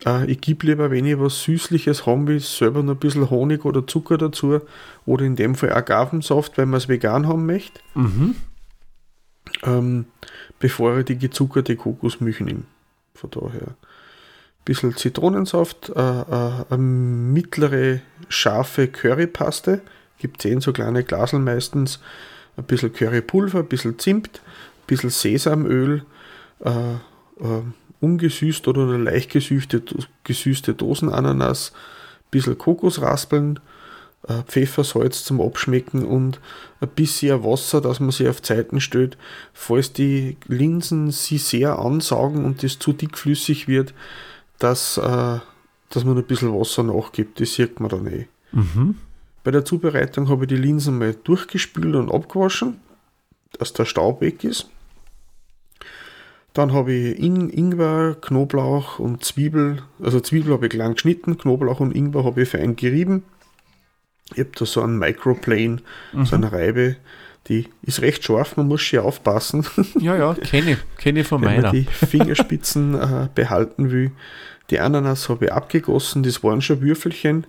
Äh, 0.04 0.30
ich 0.30 0.40
gebe 0.40 0.66
lieber, 0.66 0.90
wenn 0.90 1.06
ich 1.06 1.18
was 1.18 1.42
Süßliches 1.42 2.06
haben 2.06 2.26
will, 2.26 2.40
selber 2.40 2.82
noch 2.82 2.94
ein 2.94 2.98
bisschen 2.98 3.30
Honig 3.30 3.64
oder 3.64 3.86
Zucker 3.86 4.18
dazu. 4.18 4.60
Oder 5.06 5.24
in 5.24 5.36
dem 5.36 5.54
Fall 5.54 5.72
Agavensaft, 5.72 6.56
wenn 6.58 6.70
man 6.70 6.78
es 6.78 6.88
vegan 6.88 7.26
haben 7.26 7.46
möchte. 7.46 7.80
Mhm. 7.94 8.36
Ähm, 9.62 10.04
bevor 10.58 10.98
ich 10.98 11.06
die 11.06 11.18
gezuckerte 11.18 11.76
Kokosmilch 11.76 12.40
nehme. 12.40 12.62
Von 13.14 13.30
daher. 13.30 13.68
Ein 13.68 14.64
bisschen 14.64 14.96
Zitronensaft, 14.96 15.90
äh, 15.90 16.00
äh, 16.00 16.64
eine 16.68 16.76
mittlere 16.76 18.00
scharfe 18.28 18.88
Currypaste 18.88 19.80
gibt 20.20 20.42
10 20.42 20.60
so 20.60 20.72
kleine 20.72 21.02
Glasel 21.02 21.40
meistens, 21.40 21.98
ein 22.56 22.64
bisschen 22.64 22.92
Currypulver, 22.92 23.60
ein 23.60 23.66
bisschen 23.66 23.98
Zimt, 23.98 24.28
ein 24.38 24.86
bisschen 24.86 25.10
Sesamöl, 25.10 26.04
äh, 26.64 26.70
äh, 26.70 27.62
ungesüßt 28.00 28.66
oder 28.68 28.86
leicht 28.98 29.30
gesüßte, 29.30 29.82
gesüßte 30.24 30.74
Dosenananas, 30.74 31.72
ein 31.72 32.30
bisschen 32.30 32.58
Kokosraspeln, 32.58 33.60
äh, 34.28 34.42
Pfeffersalz 34.42 35.24
zum 35.24 35.40
Abschmecken 35.40 36.04
und 36.04 36.40
ein 36.80 36.88
bisschen 36.88 37.42
Wasser, 37.44 37.80
dass 37.80 38.00
man 38.00 38.10
sie 38.10 38.28
auf 38.28 38.42
Zeiten 38.42 38.80
stellt, 38.80 39.16
falls 39.52 39.92
die 39.92 40.36
Linsen 40.46 41.10
sie 41.10 41.38
sehr 41.38 41.78
ansaugen 41.78 42.44
und 42.44 42.62
das 42.62 42.78
zu 42.78 42.92
dickflüssig 42.92 43.68
wird, 43.68 43.94
dass, 44.58 44.98
äh, 44.98 45.38
dass 45.88 46.04
man 46.04 46.16
ein 46.16 46.24
bisschen 46.24 46.52
Wasser 46.52 46.82
nachgibt. 46.82 47.40
Das 47.40 47.54
sieht 47.54 47.80
man 47.80 47.90
dann 47.90 48.06
eh. 48.06 48.26
Mhm. 48.52 48.96
Bei 49.42 49.50
der 49.50 49.64
Zubereitung 49.64 50.28
habe 50.28 50.44
ich 50.44 50.48
die 50.48 50.56
Linsen 50.56 50.98
mal 50.98 51.14
durchgespült 51.14 51.94
und 51.94 52.12
abgewaschen, 52.12 52.78
dass 53.58 53.72
der 53.72 53.86
Staub 53.86 54.20
weg 54.20 54.44
ist. 54.44 54.68
Dann 56.52 56.72
habe 56.72 56.92
ich 56.92 57.18
In 57.18 57.48
Ingwer, 57.48 58.16
Knoblauch 58.20 58.98
und 58.98 59.24
Zwiebel, 59.24 59.82
also 60.02 60.20
Zwiebel 60.20 60.52
habe 60.52 60.66
ich 60.66 60.72
klein 60.72 60.94
geschnitten, 60.94 61.38
Knoblauch 61.38 61.80
und 61.80 61.94
Ingwer 61.94 62.24
habe 62.24 62.42
ich 62.42 62.48
fein 62.48 62.74
gerieben. 62.74 63.22
Ich 64.32 64.40
habe 64.40 64.50
da 64.56 64.66
so 64.66 64.82
einen 64.82 64.98
Microplane, 64.98 65.78
mhm. 66.12 66.24
so 66.24 66.36
eine 66.36 66.50
Reibe, 66.50 66.96
die 67.48 67.68
ist 67.82 68.02
recht 68.02 68.24
scharf, 68.24 68.56
man 68.56 68.68
muss 68.68 68.82
schon 68.82 69.00
aufpassen. 69.00 69.64
Ja, 70.00 70.16
ja, 70.16 70.34
kenne 70.34 70.72
ich, 70.72 70.78
kenne 70.98 71.24
von 71.24 71.40
Wenn 71.40 71.56
meiner. 71.56 71.62
man 71.62 71.72
die 71.72 71.84
Fingerspitzen 71.84 72.94
äh, 72.94 73.28
behalten 73.34 73.90
will. 73.90 74.12
Die 74.70 74.80
Ananas 74.80 75.28
habe 75.28 75.46
ich 75.46 75.52
abgegossen, 75.52 76.22
das 76.22 76.42
waren 76.44 76.62
schon 76.62 76.80
Würfelchen. 76.80 77.46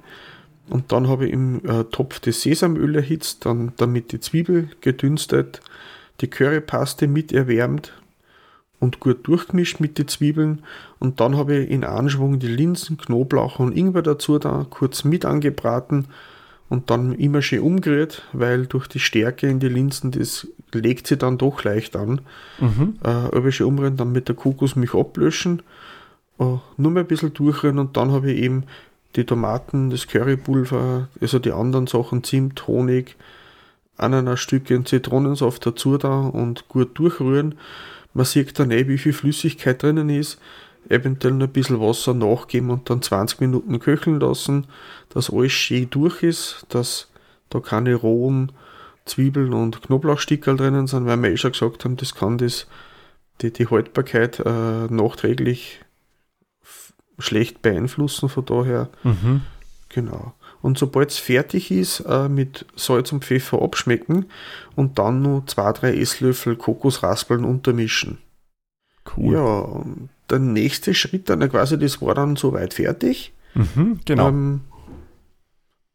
Und 0.70 0.92
dann 0.92 1.08
habe 1.08 1.28
ich 1.28 1.34
im 1.34 1.62
äh, 1.68 1.84
Topf 1.86 2.20
das 2.20 2.42
Sesamöl 2.42 2.96
erhitzt, 2.96 3.46
dann 3.46 3.74
damit 3.78 4.12
die 4.12 4.20
Zwiebel 4.20 4.70
gedünstet, 4.80 5.62
die 6.22 6.30
Currypaste 6.30 7.08
mit 7.08 7.32
erwärmt 7.32 7.94
und 8.82 9.00
gut 9.00 9.26
durchgemischt 9.28 9.80
mit 9.80 9.98
den 9.98 10.10
Zwiebeln. 10.10 10.64
Und 11.00 11.22
dann 11.22 11.38
habe 11.38 11.56
ich 11.56 11.70
in 11.70 11.86
Anschwung 11.86 12.40
die 12.40 12.48
Linsen, 12.48 12.98
Knoblauch 12.98 13.60
und 13.60 13.78
Ingwer 13.78 14.02
dazu 14.02 14.40
da 14.40 14.66
kurz 14.70 15.06
mit 15.06 15.24
angebraten 15.24 16.08
und 16.68 16.90
dann 16.90 17.14
immer 17.14 17.44
schön 17.44 17.62
umgerührt, 17.62 18.24
weil 18.34 18.66
durch 18.66 18.88
die 18.88 19.00
Stärke 19.00 19.48
in 19.48 19.60
die 19.60 19.70
Linsen, 19.70 20.12
das 20.12 20.48
legt 20.74 21.06
sie 21.06 21.18
dann 21.18 21.38
doch 21.38 21.64
leicht 21.64 21.96
an. 21.96 22.22
Mhm. 22.60 22.96
Äh, 23.04 23.08
aber 23.08 23.52
schön 23.52 23.68
umrühren, 23.68 23.98
dann 23.98 24.12
mit 24.12 24.28
der 24.28 24.36
Kokosmilch 24.36 24.96
ablöschen, 24.96 25.62
äh, 26.40 26.58
nur 26.78 26.92
mal 26.92 27.02
ein 27.02 27.08
bisschen 27.08 27.34
durchrühren 27.36 27.78
und 27.78 27.96
dann 27.98 28.12
habe 28.12 28.32
ich 28.32 28.42
eben 28.42 28.64
die 29.16 29.26
Tomaten, 29.26 29.92
das 29.92 30.08
Currypulver, 30.08 31.08
also 31.20 31.38
die 31.38 31.52
anderen 31.52 31.86
Sachen, 31.86 32.24
Zimt, 32.24 32.66
Honig, 32.68 33.16
Ananasstücke 33.98 34.84
Zitronensaft 34.84 35.66
dazu 35.66 35.98
da 35.98 36.22
und 36.22 36.68
gut 36.68 36.98
durchrühren. 36.98 37.56
Man 38.14 38.26
sieht 38.26 38.58
dann 38.60 38.72
eh, 38.72 38.88
wie 38.88 38.98
viel 38.98 39.14
Flüssigkeit 39.14 39.82
drinnen 39.82 40.10
ist. 40.10 40.40
Eventuell 40.90 41.36
noch 41.36 41.48
ein 41.48 41.54
bisschen 41.54 41.80
Wasser 41.80 42.14
nachgeben 42.14 42.72
und 42.72 42.90
dann 42.90 43.02
20 43.02 43.40
Minuten 43.40 43.80
köcheln 43.80 44.20
lassen, 44.20 44.66
dass 45.10 45.32
alles 45.32 45.52
schön 45.52 45.90
durch 45.90 46.24
ist, 46.24 46.66
dass 46.70 47.10
da 47.50 47.60
keine 47.60 47.96
rohen 47.96 48.52
Zwiebeln 49.06 49.54
und 49.54 49.82
Knoblauchstickel 49.84 50.58
drinnen 50.58 50.88
sind, 50.88 51.06
weil 51.06 51.22
wir 51.22 51.32
eh 51.32 51.38
schon 51.38 51.52
gesagt 51.52 51.86
haben, 51.86 51.98
das 51.98 52.16
kann 52.16 52.38
das, 52.38 52.68
die, 53.42 53.52
die 53.52 53.68
Haltbarkeit 53.68 54.40
äh, 54.40 54.88
nachträglich 54.90 55.82
schlecht 57.20 57.62
beeinflussen, 57.62 58.30
von 58.30 58.46
daher. 58.46 58.90
Mhm. 59.04 59.42
Genau. 59.90 60.34
Und 60.62 60.78
sobald 60.78 61.10
es 61.10 61.18
fertig 61.18 61.72
ist, 61.72 62.02
äh, 62.02 62.30
mit 62.30 62.66
Salz 62.76 63.12
und 63.12 63.26
Pfeffer 63.26 63.62
abschmecken 63.62 64.26
und 64.76 65.00
dann 65.00 65.22
nur 65.22 65.46
zwei, 65.48 65.72
drei 65.72 65.96
Esslöffel 65.96 66.56
Kokosraspeln 66.56 67.44
untermischen. 67.44 68.20
Cool. 69.18 69.34
Ja, 69.34 69.86
der 70.30 70.40
nächste 70.40 70.94
Schritt 70.94 71.30
dann 71.30 71.48
quasi, 71.50 71.78
das 71.78 72.02
war 72.02 72.14
dann 72.14 72.36
soweit 72.36 72.74
fertig. 72.74 73.34
Mhm, 73.56 74.00
genau. 74.06 74.30
Ähm, 74.30 74.62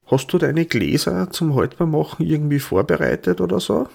hast 0.07 0.33
du 0.33 0.39
deine 0.39 0.67
Gläser 0.67 1.31
zum 1.31 1.55
Haltbarmachen 1.55 2.27
irgendwie 2.27 2.59
vorbereitet 2.59 3.41
oder 3.41 3.61
so? 3.61 3.89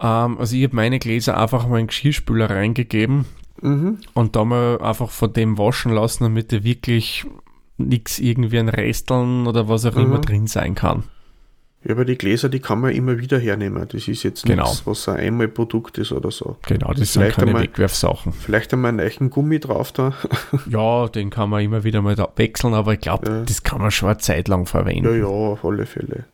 Ähm, 0.00 0.38
also 0.38 0.56
ich 0.56 0.64
habe 0.64 0.76
meine 0.76 0.98
Gläser 0.98 1.38
einfach 1.38 1.66
mal 1.66 1.78
in 1.78 1.84
den 1.84 1.88
Geschirrspüler 1.88 2.50
reingegeben 2.50 3.24
mhm. 3.62 3.98
und 4.14 4.36
da 4.36 4.44
mal 4.44 4.80
einfach 4.80 5.10
von 5.10 5.32
dem 5.32 5.58
waschen 5.58 5.92
lassen, 5.92 6.24
damit 6.24 6.52
der 6.52 6.64
wirklich 6.64 7.24
nichts 7.78 8.18
irgendwie 8.18 8.58
an 8.58 8.68
Resteln 8.68 9.46
oder 9.46 9.68
was 9.68 9.84
auch 9.84 9.94
mhm. 9.94 10.02
immer 10.02 10.18
drin 10.20 10.46
sein 10.46 10.74
kann. 10.74 11.04
Ja, 11.86 11.92
aber 11.92 12.04
die 12.04 12.18
Gläser, 12.18 12.48
die 12.48 12.58
kann 12.58 12.80
man 12.80 12.92
immer 12.92 13.18
wieder 13.18 13.38
hernehmen. 13.38 13.86
Das 13.88 14.08
ist 14.08 14.24
jetzt 14.24 14.44
genau. 14.44 14.64
nichts, 14.64 14.86
was 14.86 15.08
ein 15.08 15.16
Einmalprodukt 15.18 15.98
ist 15.98 16.10
oder 16.10 16.32
so. 16.32 16.56
Genau, 16.66 16.92
das 16.92 17.12
sind 17.12 17.30
keine 17.30 17.48
einmal, 17.48 17.62
Wegwerfsachen. 17.62 18.32
Vielleicht 18.32 18.72
einmal 18.72 18.88
einen 18.88 19.00
eichen 19.00 19.30
Gummi 19.30 19.60
drauf 19.60 19.92
da. 19.92 20.12
ja, 20.68 21.06
den 21.06 21.30
kann 21.30 21.48
man 21.48 21.62
immer 21.62 21.84
wieder 21.84 22.02
mal 22.02 22.16
wechseln, 22.34 22.74
aber 22.74 22.94
ich 22.94 23.00
glaube, 23.00 23.30
ja. 23.30 23.42
das 23.44 23.62
kann 23.62 23.80
man 23.80 23.92
schon 23.92 24.08
eine 24.08 24.18
Zeit 24.18 24.48
lang 24.48 24.66
verwenden. 24.66 25.04
Ja, 25.04 25.14
ja, 25.14 25.26
auf 25.26 25.64
alle 25.64 25.86
Fälle. 25.86 26.24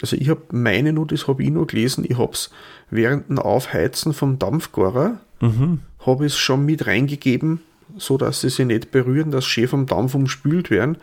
Also 0.00 0.16
ich 0.16 0.28
habe 0.28 0.42
meine 0.50 0.92
nur, 0.92 1.06
das 1.06 1.28
habe 1.28 1.44
ich 1.44 1.50
noch 1.50 1.66
gelesen, 1.66 2.04
ich 2.08 2.18
habe 2.18 2.32
es 2.32 2.50
während 2.90 3.28
dem 3.28 3.38
Aufheizen 3.38 4.12
vom 4.12 4.40
Dampfgarer, 4.40 5.20
mhm. 5.40 5.80
habe 6.04 6.26
ich 6.26 6.32
es 6.32 6.38
schon 6.38 6.64
mit 6.64 6.86
reingegeben, 6.86 7.60
so 7.96 8.18
dass 8.18 8.40
sie 8.40 8.50
sich 8.50 8.66
nicht 8.66 8.90
berühren, 8.90 9.30
dass 9.30 9.46
sie 9.46 9.66
vom 9.66 9.86
Dampf 9.86 10.14
umspült 10.14 10.70
werden, 10.70 10.96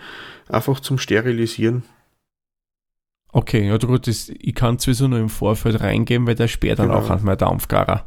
einfach 0.47 0.79
zum 0.79 0.97
Sterilisieren. 0.97 1.83
Okay, 3.31 3.67
ja 3.67 3.77
gut, 3.77 4.07
das, 4.07 4.29
ich 4.29 4.55
kann 4.55 4.79
sowieso 4.79 5.07
nur 5.07 5.19
im 5.19 5.29
Vorfeld 5.29 5.81
reingeben, 5.81 6.25
weil 6.25 6.35
der 6.35 6.47
sperrt 6.47 6.79
dann 6.79 6.87
genau. 6.87 6.99
auch 6.99 7.09
an 7.09 7.23
mein 7.23 7.37
Dampfgarer. 7.37 8.05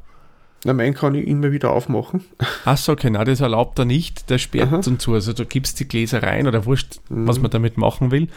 Na, 0.65 0.73
meinen 0.73 0.95
kann 0.95 1.15
ich 1.15 1.27
immer 1.27 1.51
wieder 1.53 1.71
aufmachen. 1.71 2.25
Achso, 2.65 2.93
okay, 2.93 3.11
nein, 3.11 3.27
das 3.27 3.41
erlaubt 3.41 3.79
er 3.79 3.85
nicht, 3.85 4.31
der 4.31 4.39
sperrt 4.39 4.73
Aha. 4.73 4.81
dann 4.81 4.99
zu. 4.99 5.15
Also 5.15 5.33
du 5.33 5.45
gibst 5.45 5.81
die 5.81 5.89
Gläser 5.89 6.23
rein 6.23 6.47
oder 6.47 6.67
wurscht, 6.67 7.01
mhm. 7.09 7.27
was 7.27 7.41
man 7.41 7.51
damit 7.51 7.79
machen 7.79 8.11
will. 8.11 8.29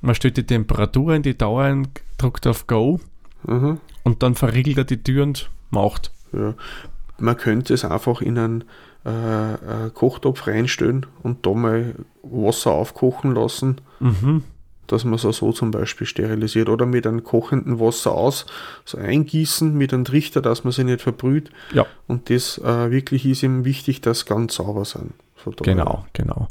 Man 0.00 0.14
stellt 0.14 0.36
die 0.36 0.46
Temperatur 0.46 1.14
in 1.14 1.22
die 1.22 1.36
Dauer 1.36 1.64
ein, 1.64 1.88
drückt 2.18 2.46
auf 2.46 2.66
Go 2.66 3.00
mhm. 3.44 3.78
und 4.02 4.22
dann 4.22 4.34
verriegelt 4.34 4.78
er 4.78 4.84
die 4.84 5.02
Tür 5.02 5.24
und 5.24 5.50
macht. 5.70 6.10
Ja. 6.32 6.54
Man 7.18 7.36
könnte 7.36 7.74
es 7.74 7.84
einfach 7.84 8.20
in 8.20 8.38
einen 8.38 8.64
äh, 9.04 9.90
Kochtopf 9.90 10.46
reinstellen 10.46 11.06
und 11.22 11.46
da 11.46 11.52
mal 11.52 11.94
Wasser 12.22 12.72
aufkochen 12.72 13.34
lassen, 13.34 13.80
mhm. 14.00 14.44
dass 14.86 15.04
man 15.04 15.14
es 15.14 15.24
auch 15.24 15.32
so 15.32 15.52
zum 15.52 15.70
Beispiel 15.70 16.06
sterilisiert. 16.06 16.68
Oder 16.68 16.86
mit 16.86 17.06
einem 17.06 17.24
kochenden 17.24 17.80
Wasser 17.80 18.12
aus, 18.12 18.46
so 18.84 18.98
eingießen 18.98 19.76
mit 19.76 19.92
einem 19.92 20.04
Trichter, 20.04 20.40
dass 20.40 20.64
man 20.64 20.72
sie 20.72 20.84
nicht 20.84 21.02
verbrüht. 21.02 21.50
Ja. 21.72 21.86
Und 22.06 22.30
das 22.30 22.58
äh, 22.58 22.90
wirklich 22.90 23.26
ist 23.26 23.42
ihm 23.42 23.64
wichtig, 23.64 24.00
dass 24.00 24.26
ganz 24.26 24.54
sauber 24.54 24.84
sind. 24.84 25.14
Genau, 25.62 26.06
genau. 26.12 26.48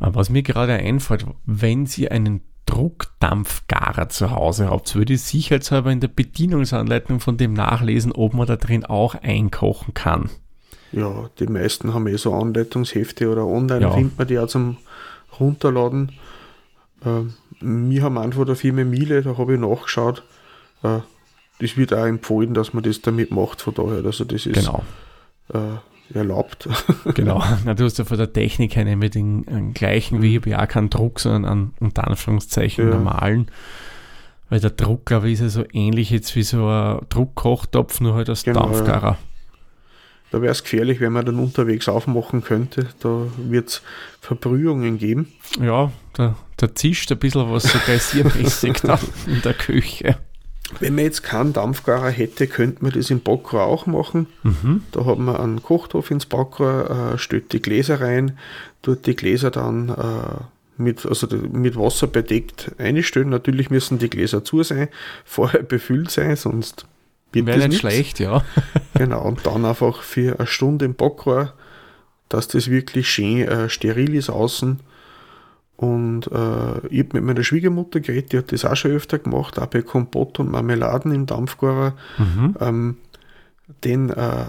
Äh, 0.00 0.08
was 0.12 0.30
mir 0.30 0.42
gerade 0.42 0.74
einfällt, 0.74 1.26
wenn 1.46 1.86
Sie 1.86 2.10
einen 2.10 2.42
Druckdampfgarer 2.66 4.08
zu 4.08 4.30
Hause 4.30 4.70
habt, 4.70 4.94
würde 4.94 5.14
ich 5.14 5.22
sicherheitshalber 5.22 5.90
in 5.90 6.00
der 6.00 6.08
Bedienungsanleitung 6.08 7.20
von 7.20 7.36
dem 7.36 7.52
nachlesen, 7.52 8.12
ob 8.12 8.34
man 8.34 8.46
da 8.46 8.56
drin 8.56 8.84
auch 8.84 9.14
einkochen 9.14 9.94
kann. 9.94 10.30
Ja, 10.92 11.28
die 11.38 11.46
meisten 11.46 11.92
haben 11.92 12.06
eh 12.06 12.16
so 12.16 12.32
Anleitungshefte 12.32 13.28
oder 13.28 13.46
online 13.46 13.82
ja. 13.82 13.90
findet 13.90 14.16
man 14.16 14.28
die 14.28 14.38
auch 14.38 14.46
zum 14.46 14.76
Runterladen. 15.40 16.12
Äh, 17.04 17.22
wir 17.60 18.02
haben 18.02 18.18
einfach 18.18 18.44
der 18.44 18.56
Firma 18.56 18.84
Miele, 18.84 19.22
da 19.22 19.36
habe 19.36 19.54
ich 19.54 19.60
nachgeschaut. 19.60 20.22
Äh, 20.82 21.00
das 21.60 21.76
wird 21.76 21.92
auch 21.92 22.06
empfohlen, 22.06 22.54
dass 22.54 22.74
man 22.74 22.82
das 22.82 23.00
damit 23.00 23.30
macht, 23.30 23.62
von 23.62 23.74
daher. 23.74 24.04
Also 24.04 24.24
das 24.24 24.46
ist 24.46 24.54
genau. 24.54 24.82
äh, 25.52 25.78
erlaubt. 26.12 26.68
genau, 27.14 27.42
Na, 27.64 27.74
du 27.74 27.84
hast 27.84 27.98
ja 27.98 28.04
von 28.04 28.18
der 28.18 28.32
Technik 28.32 28.76
her 28.76 28.96
mit 28.96 29.14
den 29.14 29.72
gleichen 29.74 30.22
wie 30.22 30.36
ich 30.36 30.56
auch 30.56 30.68
keinen 30.68 30.90
Druck, 30.90 31.20
sondern 31.20 31.44
an 31.44 31.74
unter 31.80 32.06
Anführungszeichen 32.06 32.88
ja. 32.88 32.94
normalen. 32.94 33.48
Weil 34.50 34.60
der 34.60 34.70
Druck, 34.70 35.06
glaube 35.06 35.28
ich, 35.28 35.34
ist 35.34 35.40
ja 35.40 35.48
so 35.48 35.64
ähnlich 35.72 36.10
jetzt 36.10 36.36
wie 36.36 36.42
so 36.42 36.68
ein 36.68 37.00
Druckkochtopf, 37.08 38.00
nur 38.00 38.14
halt 38.14 38.28
als 38.28 38.44
genau, 38.44 38.60
Dampfgarer. 38.60 39.12
Ja. 39.12 39.18
Da 40.30 40.42
wäre 40.42 40.52
es 40.52 40.64
gefährlich, 40.64 41.00
wenn 41.00 41.12
man 41.12 41.24
dann 41.24 41.38
unterwegs 41.38 41.88
aufmachen 41.88 42.42
könnte. 42.42 42.88
Da 43.00 43.26
wird 43.36 43.68
es 43.68 43.82
Verbrühungen 44.20 44.98
geben. 44.98 45.32
Ja, 45.60 45.92
da, 46.14 46.36
da 46.56 46.74
zischt 46.74 47.12
ein 47.12 47.18
bisschen 47.18 47.50
was 47.52 47.62
so 47.64 47.78
geysirmäßig 47.86 48.72
da 48.82 48.98
in 49.26 49.42
der 49.42 49.54
Küche. 49.54 50.16
Wenn 50.80 50.94
man 50.94 51.04
jetzt 51.04 51.22
keinen 51.22 51.52
Dampfgarer 51.52 52.10
hätte, 52.10 52.46
könnte 52.46 52.82
man 52.82 52.92
das 52.92 53.10
im 53.10 53.20
Backrohr 53.20 53.64
auch 53.64 53.86
machen. 53.86 54.26
Mhm. 54.42 54.82
Da 54.92 55.04
hat 55.04 55.18
man 55.18 55.36
einen 55.36 55.62
Kochtopf 55.62 56.10
ins 56.10 56.26
Backrohr, 56.26 57.14
äh, 57.14 57.18
stellt 57.18 57.52
die 57.52 57.62
Gläser 57.62 58.00
rein, 58.00 58.38
tut 58.82 59.06
die 59.06 59.16
Gläser 59.16 59.50
dann 59.50 59.88
äh, 59.88 60.42
mit, 60.76 61.06
also 61.06 61.26
mit 61.52 61.76
Wasser 61.76 62.06
bedeckt 62.06 62.72
einstellen. 62.78 63.28
Natürlich 63.30 63.70
müssen 63.70 63.98
die 63.98 64.10
Gläser 64.10 64.44
zu 64.44 64.62
sein, 64.62 64.88
vorher 65.24 65.62
befüllt 65.62 66.10
sein, 66.10 66.36
sonst 66.36 66.86
Wäre 67.32 67.68
nicht 67.68 67.80
schlecht, 67.80 68.20
ja. 68.20 68.44
genau, 68.94 69.22
und 69.22 69.44
dann 69.44 69.64
einfach 69.64 70.02
für 70.02 70.38
eine 70.38 70.46
Stunde 70.46 70.84
im 70.84 70.94
Backrohr, 70.94 71.52
dass 72.28 72.46
das 72.46 72.70
wirklich 72.70 73.08
schön 73.08 73.42
äh, 73.42 73.68
steril 73.68 74.14
ist 74.14 74.30
außen. 74.30 74.78
Und 75.84 76.28
äh, 76.28 76.86
ich 76.88 77.00
habe 77.00 77.10
mit 77.12 77.24
meiner 77.24 77.44
Schwiegermutter 77.44 78.00
geredet, 78.00 78.32
die 78.32 78.38
hat 78.38 78.52
das 78.52 78.64
auch 78.64 78.74
schon 78.74 78.92
öfter 78.92 79.18
gemacht, 79.18 79.58
auch 79.58 79.66
bei 79.66 79.82
Kompott 79.82 80.40
und 80.40 80.50
Marmeladen 80.50 81.12
im 81.12 81.26
Dampfgarer. 81.26 81.92
Mhm. 82.16 82.56
Ähm, 82.58 82.96
den 83.84 84.08
äh, 84.08 84.44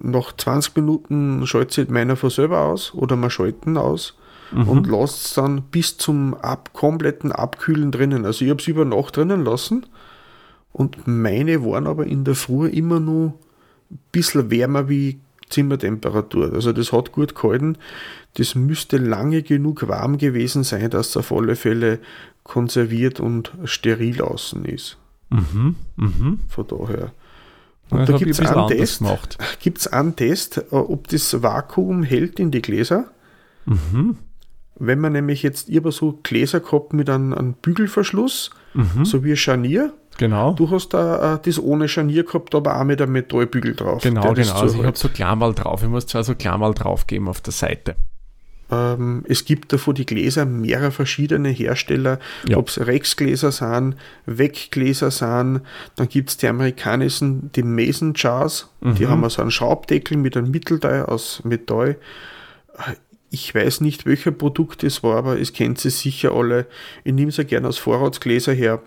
nach 0.00 0.36
20 0.36 0.76
Minuten 0.76 1.44
schaltet 1.46 1.90
meiner 1.90 2.14
von 2.14 2.30
selber 2.30 2.60
aus 2.60 2.94
oder 2.94 3.16
wir 3.16 3.30
schalten 3.30 3.76
aus 3.76 4.16
mhm. 4.52 4.68
und 4.68 4.86
lasst 4.86 5.26
es 5.26 5.34
dann 5.34 5.62
bis 5.62 5.98
zum 5.98 6.34
ab, 6.34 6.70
kompletten 6.72 7.32
Abkühlen 7.32 7.90
drinnen. 7.90 8.24
Also 8.24 8.44
ich 8.44 8.50
habe 8.50 8.60
es 8.60 8.68
über 8.68 8.84
Nacht 8.84 9.16
drinnen 9.16 9.44
lassen 9.44 9.86
und 10.72 11.06
meine 11.06 11.64
waren 11.64 11.88
aber 11.88 12.06
in 12.06 12.22
der 12.22 12.36
Früh 12.36 12.68
immer 12.68 13.00
nur 13.00 13.34
ein 13.90 13.98
bisschen 14.12 14.50
wärmer 14.52 14.88
wie 14.88 15.18
Zimmertemperatur. 15.48 16.52
Also 16.52 16.72
das 16.72 16.92
hat 16.92 17.10
gut 17.10 17.34
gehalten. 17.34 17.78
Das 18.38 18.54
müsste 18.54 18.98
lange 18.98 19.42
genug 19.42 19.88
warm 19.88 20.16
gewesen 20.16 20.62
sein, 20.62 20.88
dass 20.90 21.08
es 21.08 21.16
auf 21.16 21.32
alle 21.32 21.56
Fälle 21.56 21.98
konserviert 22.44 23.18
und 23.18 23.52
steril 23.64 24.22
außen 24.22 24.64
ist. 24.64 24.96
Mhm, 25.30 25.74
mhm. 25.96 26.38
Von 26.48 26.66
daher. 26.68 27.12
Und 27.90 28.08
da 28.08 28.16
gibt 28.16 28.30
es 28.30 28.40
einen 28.40 28.68
Test. 28.68 29.02
Gibt 29.60 29.78
es 29.78 29.88
einen 29.88 30.14
Test, 30.14 30.58
äh, 30.58 30.74
ob 30.74 31.08
das 31.08 31.42
Vakuum 31.42 32.04
hält 32.04 32.38
in 32.38 32.52
die 32.52 32.62
Gläser? 32.62 33.10
Mhm. 33.66 34.16
Wenn 34.76 35.00
man 35.00 35.14
nämlich 35.14 35.42
jetzt 35.42 35.68
über 35.68 35.90
so 35.90 36.20
Gläser 36.22 36.60
gehabt 36.60 36.92
mit 36.92 37.10
einem, 37.10 37.32
einem 37.34 37.54
Bügelverschluss, 37.54 38.50
mhm. 38.74 39.04
so 39.04 39.24
wie 39.24 39.32
ein 39.32 39.36
Scharnier, 39.36 39.92
Genau. 40.18 40.52
Du 40.52 40.68
hast 40.70 40.94
da 40.94 41.36
äh, 41.36 41.38
das 41.44 41.62
ohne 41.62 41.86
Scharnier 41.86 42.24
gehabt, 42.24 42.52
aber 42.52 42.80
auch 42.80 42.82
mit 42.82 43.00
einem 43.00 43.12
Metallbügel 43.12 43.76
drauf. 43.76 44.02
Genau, 44.02 44.32
genau. 44.32 44.52
Also 44.54 44.80
ich 44.80 44.84
habe 44.84 44.98
so 44.98 45.08
Klammerl 45.08 45.54
drauf. 45.54 45.84
Ich 45.84 45.88
muss 45.88 46.06
zwar 46.06 46.24
so 46.24 46.34
Klammerl 46.34 46.74
drauf 46.74 47.06
geben 47.06 47.28
auf 47.28 47.40
der 47.40 47.52
Seite. 47.52 47.94
Ähm, 48.70 49.24
es 49.28 49.44
gibt 49.44 49.72
davor 49.72 49.94
die 49.94 50.06
Gläser 50.06 50.44
mehrer 50.44 50.90
verschiedene 50.90 51.48
Hersteller, 51.48 52.18
ja. 52.46 52.56
ob 52.56 52.68
es 52.68 52.78
Rex-Gläser 52.78 53.52
sind, 53.52 53.96
Weggläser 54.26 55.10
sind. 55.10 55.62
Dann 55.96 56.08
gibt 56.08 56.30
es 56.30 56.36
die 56.36 56.48
amerikanischen, 56.48 57.50
die 57.52 57.62
Mason 57.62 58.12
Jars, 58.14 58.68
mhm. 58.80 58.94
die 58.96 59.06
haben 59.06 59.28
so 59.30 59.42
einen 59.42 59.50
Schraubdeckel 59.50 60.16
mit 60.16 60.36
einem 60.36 60.50
Mittelteil 60.50 61.06
aus 61.06 61.42
Metall. 61.44 61.96
Ich 63.30 63.54
weiß 63.54 63.80
nicht, 63.80 64.06
welcher 64.06 64.30
Produkt 64.30 64.84
es 64.84 65.02
war, 65.02 65.16
aber 65.16 65.40
es 65.40 65.52
kennt 65.52 65.78
sie 65.78 65.90
sicher 65.90 66.32
alle. 66.32 66.66
Ich 67.04 67.12
nehme 67.12 67.32
sie 67.32 67.44
gerne 67.44 67.66
als 67.66 67.78
Vorratsgläser 67.78 68.52
her 68.52 68.80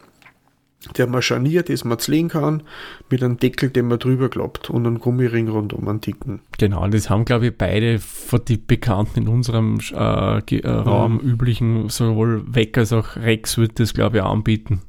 der 0.97 1.07
man 1.07 1.21
scharniert, 1.21 1.69
das 1.69 1.83
man 1.83 1.99
zlegen 1.99 2.29
kann, 2.29 2.63
mit 3.09 3.23
einem 3.23 3.37
Deckel, 3.37 3.69
den 3.69 3.87
man 3.87 3.99
drüber 3.99 4.29
klappt 4.29 4.69
und 4.69 4.87
einem 4.87 4.99
Gummiring 4.99 5.47
rundum 5.47 5.87
einen 5.87 6.01
dicken. 6.01 6.41
Genau, 6.57 6.87
das 6.87 7.09
haben, 7.09 7.25
glaube 7.25 7.47
ich, 7.47 7.57
beide 7.57 7.99
von 7.99 8.43
die 8.45 8.57
Bekannten 8.57 9.21
in 9.21 9.27
unserem 9.27 9.79
äh, 9.91 10.39
äh, 10.39 10.67
Raum 10.67 11.13
mhm. 11.13 11.19
üblichen, 11.19 11.89
sowohl 11.89 12.43
Weg 12.53 12.77
als 12.77 12.93
auch 12.93 13.15
Rex 13.15 13.57
wird 13.57 13.79
das, 13.79 13.93
glaube 13.93 14.17
ich, 14.17 14.23
anbieten. 14.23 14.81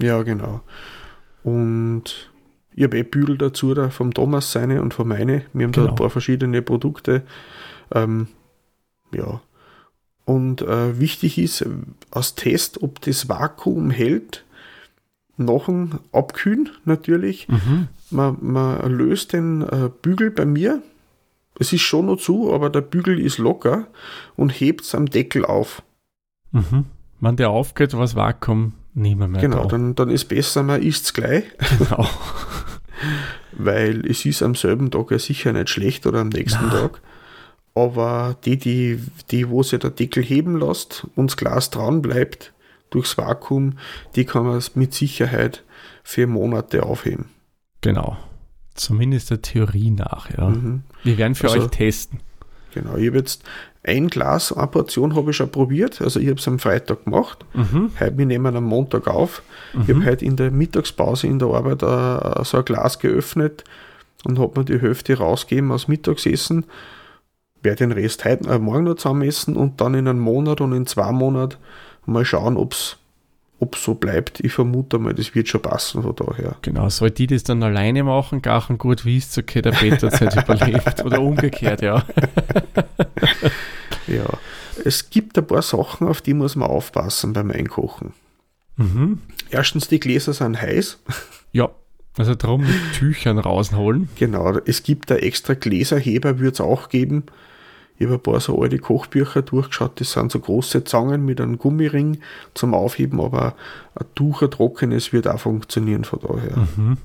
Ja, 0.00 0.22
genau. 0.22 0.60
Und 1.42 2.30
ich 2.74 2.84
habe 2.84 2.98
eh 2.98 3.02
Bügel 3.02 3.38
dazu, 3.38 3.74
da 3.74 3.90
vom 3.90 4.14
Thomas 4.14 4.52
seine 4.52 4.82
und 4.82 4.94
von 4.94 5.08
meine. 5.08 5.42
Wir 5.52 5.64
haben 5.64 5.72
genau. 5.72 5.86
da 5.86 5.92
ein 5.92 5.96
paar 5.96 6.10
verschiedene 6.10 6.62
Produkte. 6.62 7.22
Ähm, 7.94 8.28
ja. 9.14 9.40
Und 10.24 10.62
äh, 10.62 10.98
wichtig 10.98 11.38
ist, 11.38 11.66
als 12.10 12.34
Test, 12.34 12.82
ob 12.82 13.00
das 13.00 13.28
Vakuum 13.28 13.90
hält, 13.90 14.44
noch 15.36 15.68
ein 15.68 15.98
Abkühlen 16.12 16.70
natürlich. 16.84 17.48
Mhm. 17.48 17.88
Man, 18.10 18.36
man, 18.40 18.92
löst 18.92 19.32
den 19.32 19.62
äh, 19.62 19.90
Bügel 20.02 20.30
bei 20.30 20.44
mir. 20.44 20.82
Es 21.58 21.72
ist 21.72 21.82
schon 21.82 22.06
noch 22.06 22.16
zu, 22.16 22.52
aber 22.52 22.70
der 22.70 22.80
Bügel 22.80 23.18
ist 23.18 23.38
locker 23.38 23.86
und 24.36 24.50
hebt 24.50 24.82
es 24.82 24.94
am 24.94 25.06
Deckel 25.06 25.44
auf. 25.44 25.82
Mhm. 26.50 26.86
Wenn 27.20 27.36
der 27.36 27.50
aufgeht, 27.50 27.96
was 27.96 28.16
Vakuum 28.16 28.72
nehmen 28.94 29.32
wir 29.32 29.40
Genau, 29.40 29.66
dann, 29.66 29.94
dann 29.94 30.10
ist 30.10 30.26
besser, 30.26 30.62
man 30.62 30.82
isst 30.82 31.06
es 31.06 31.14
gleich. 31.14 31.44
Genau. 31.78 32.06
Weil 33.52 34.06
es 34.06 34.24
ist 34.24 34.42
am 34.42 34.54
selben 34.54 34.90
Tag 34.90 35.10
ja 35.10 35.18
sicher 35.18 35.52
nicht 35.52 35.68
schlecht 35.68 36.06
oder 36.06 36.20
am 36.20 36.28
nächsten 36.30 36.68
Na. 36.68 36.80
Tag. 36.80 37.00
Aber 37.74 38.36
die, 38.44 38.56
die, 38.56 39.00
die, 39.30 39.48
wo 39.48 39.62
sich 39.62 39.80
der 39.80 39.90
Deckel 39.90 40.22
heben 40.22 40.58
lässt 40.58 41.06
und 41.16 41.30
das 41.30 41.36
Glas 41.36 41.70
dran 41.70 42.02
bleibt, 42.02 42.52
durchs 42.94 43.18
Vakuum, 43.18 43.78
die 44.14 44.24
kann 44.24 44.46
man 44.46 44.62
mit 44.74 44.94
Sicherheit 44.94 45.64
für 46.02 46.26
Monate 46.26 46.84
aufheben. 46.84 47.26
Genau. 47.80 48.16
Zumindest 48.74 49.30
der 49.30 49.42
Theorie 49.42 49.90
nach, 49.90 50.30
ja. 50.36 50.48
Mhm. 50.48 50.82
Wir 51.02 51.18
werden 51.18 51.34
für 51.34 51.48
also, 51.48 51.64
euch 51.64 51.70
testen. 51.70 52.20
Genau, 52.74 52.96
ich 52.96 53.08
habe 53.08 53.18
jetzt 53.18 53.44
ein 53.84 54.08
Glas, 54.08 54.52
eine 54.52 54.66
Portion 54.68 55.14
habe 55.14 55.30
ich 55.30 55.36
schon 55.36 55.50
probiert. 55.50 56.00
Also 56.00 56.20
ich 56.20 56.28
habe 56.28 56.38
es 56.38 56.48
am 56.48 56.58
Freitag 56.58 57.04
gemacht. 57.04 57.44
Mhm. 57.52 57.90
Heute, 57.98 58.16
wir 58.16 58.26
nehmen 58.26 58.56
am 58.56 58.64
Montag 58.64 59.08
auf. 59.08 59.42
Mhm. 59.74 59.82
Ich 59.82 59.88
habe 59.90 60.04
heute 60.06 60.24
in 60.24 60.36
der 60.36 60.50
Mittagspause 60.50 61.26
in 61.26 61.38
der 61.38 61.48
Arbeit 61.48 61.82
uh, 61.82 62.44
so 62.44 62.58
ein 62.58 62.64
Glas 62.64 62.98
geöffnet 62.98 63.64
und 64.24 64.38
habe 64.38 64.60
mir 64.60 64.64
die 64.64 64.80
Hälfte 64.80 65.18
rausgegeben 65.18 65.72
aus 65.72 65.88
Mittagsessen. 65.88 66.64
Werde 67.60 67.78
den 67.78 67.92
Rest 67.92 68.24
heute, 68.24 68.48
äh, 68.48 68.58
morgen 68.58 68.84
noch 68.84 68.94
zusammen 68.94 69.22
essen 69.22 69.56
und 69.56 69.80
dann 69.80 69.94
in 69.94 70.08
einem 70.08 70.20
Monat 70.20 70.60
und 70.60 70.72
in 70.72 70.86
zwei 70.86 71.12
Monaten 71.12 71.56
Mal 72.06 72.24
schauen, 72.24 72.56
ob 72.56 72.74
es 72.74 72.96
so 73.76 73.94
bleibt. 73.94 74.40
Ich 74.40 74.52
vermute 74.52 74.98
mal, 74.98 75.14
das 75.14 75.34
wird 75.34 75.48
schon 75.48 75.62
passen 75.62 76.02
von 76.02 76.16
daher. 76.16 76.56
Genau, 76.62 76.88
soll 76.88 77.10
die 77.10 77.26
das 77.26 77.44
dann 77.44 77.62
alleine 77.62 78.02
machen, 78.02 78.42
gachen 78.42 78.78
gut 78.78 79.04
wisst, 79.04 79.38
okay, 79.38 79.62
der 79.62 79.72
Peter 79.72 80.10
hat 80.10 80.20
nicht 80.20 80.36
überlebt. 80.48 81.04
Oder 81.04 81.20
umgekehrt, 81.20 81.82
ja. 81.82 82.04
ja. 84.06 84.24
Es 84.84 85.10
gibt 85.10 85.38
ein 85.38 85.46
paar 85.46 85.62
Sachen, 85.62 86.08
auf 86.08 86.20
die 86.22 86.34
muss 86.34 86.56
man 86.56 86.68
aufpassen 86.68 87.32
beim 87.32 87.50
Einkochen. 87.50 88.14
Mhm. 88.76 89.20
Erstens, 89.50 89.88
die 89.88 90.00
Gläser 90.00 90.32
sind 90.32 90.60
heiß. 90.60 90.98
Ja, 91.52 91.70
also 92.16 92.34
darum 92.34 92.62
mit 92.62 92.94
Tüchern 92.94 93.38
rausholen. 93.38 94.08
Genau, 94.16 94.58
es 94.64 94.82
gibt 94.82 95.10
da 95.10 95.16
extra 95.16 95.54
Gläserheber, 95.54 96.38
würde 96.38 96.54
es 96.54 96.60
auch 96.60 96.88
geben. 96.88 97.24
Ich 98.02 98.08
habe 98.08 98.16
ein 98.16 98.22
paar 98.22 98.40
so 98.40 98.60
alte 98.60 98.78
Kochbücher 98.78 99.42
durchgeschaut, 99.42 100.00
das 100.00 100.12
sind 100.12 100.32
so 100.32 100.40
große 100.40 100.82
Zangen 100.82 101.24
mit 101.24 101.40
einem 101.40 101.56
Gummiring 101.56 102.18
zum 102.54 102.74
Aufheben, 102.74 103.20
aber 103.20 103.54
ein 103.94 104.06
Tuch, 104.16 104.42
ein 104.42 104.50
trockenes 104.50 105.12
wird 105.12 105.28
auch 105.28 105.38
funktionieren 105.38 106.02
von 106.02 106.18
daher. 106.20 106.56
Mhm. 106.76 106.96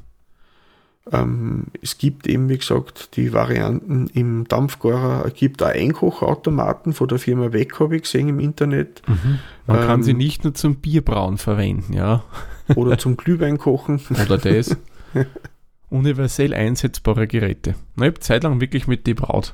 Ähm, 1.12 1.66
es 1.82 2.00
gibt 2.00 2.26
eben, 2.26 2.50
wie 2.50 2.58
gesagt, 2.58 3.16
die 3.16 3.32
Varianten 3.32 4.08
im 4.08 4.48
Dampfgarer, 4.48 5.26
es 5.28 5.36
gibt 5.36 5.62
auch 5.62 5.68
Einkochautomaten 5.68 6.94
von 6.94 7.08
der 7.08 7.20
Firma 7.20 7.54
Weg, 7.54 7.80
habe 7.80 7.96
ich 7.96 8.02
gesehen 8.02 8.28
im 8.28 8.40
Internet. 8.40 9.04
Mhm. 9.08 9.40
Man 9.68 9.78
ähm, 9.78 9.86
kann 9.86 10.04
sie 10.04 10.16
nicht 10.16 10.44
nur 10.44 10.56
zum 10.56 10.78
Bierbrauen 10.78 11.38
verwenden, 11.38 11.94
ja. 11.94 12.24
oder 12.76 12.98
zum 12.98 13.18
Glühwein 13.18 13.60
kochen. 13.60 14.02
Oder 14.26 14.40
das. 14.40 14.76
Universell 15.90 16.56
einsetzbare 16.56 17.28
Geräte. 17.28 17.76
Ich 17.96 18.04
habe 18.04 18.20
zeitlang 18.20 18.60
wirklich 18.60 18.88
mit 18.88 19.06
die 19.06 19.14
Braut. 19.14 19.54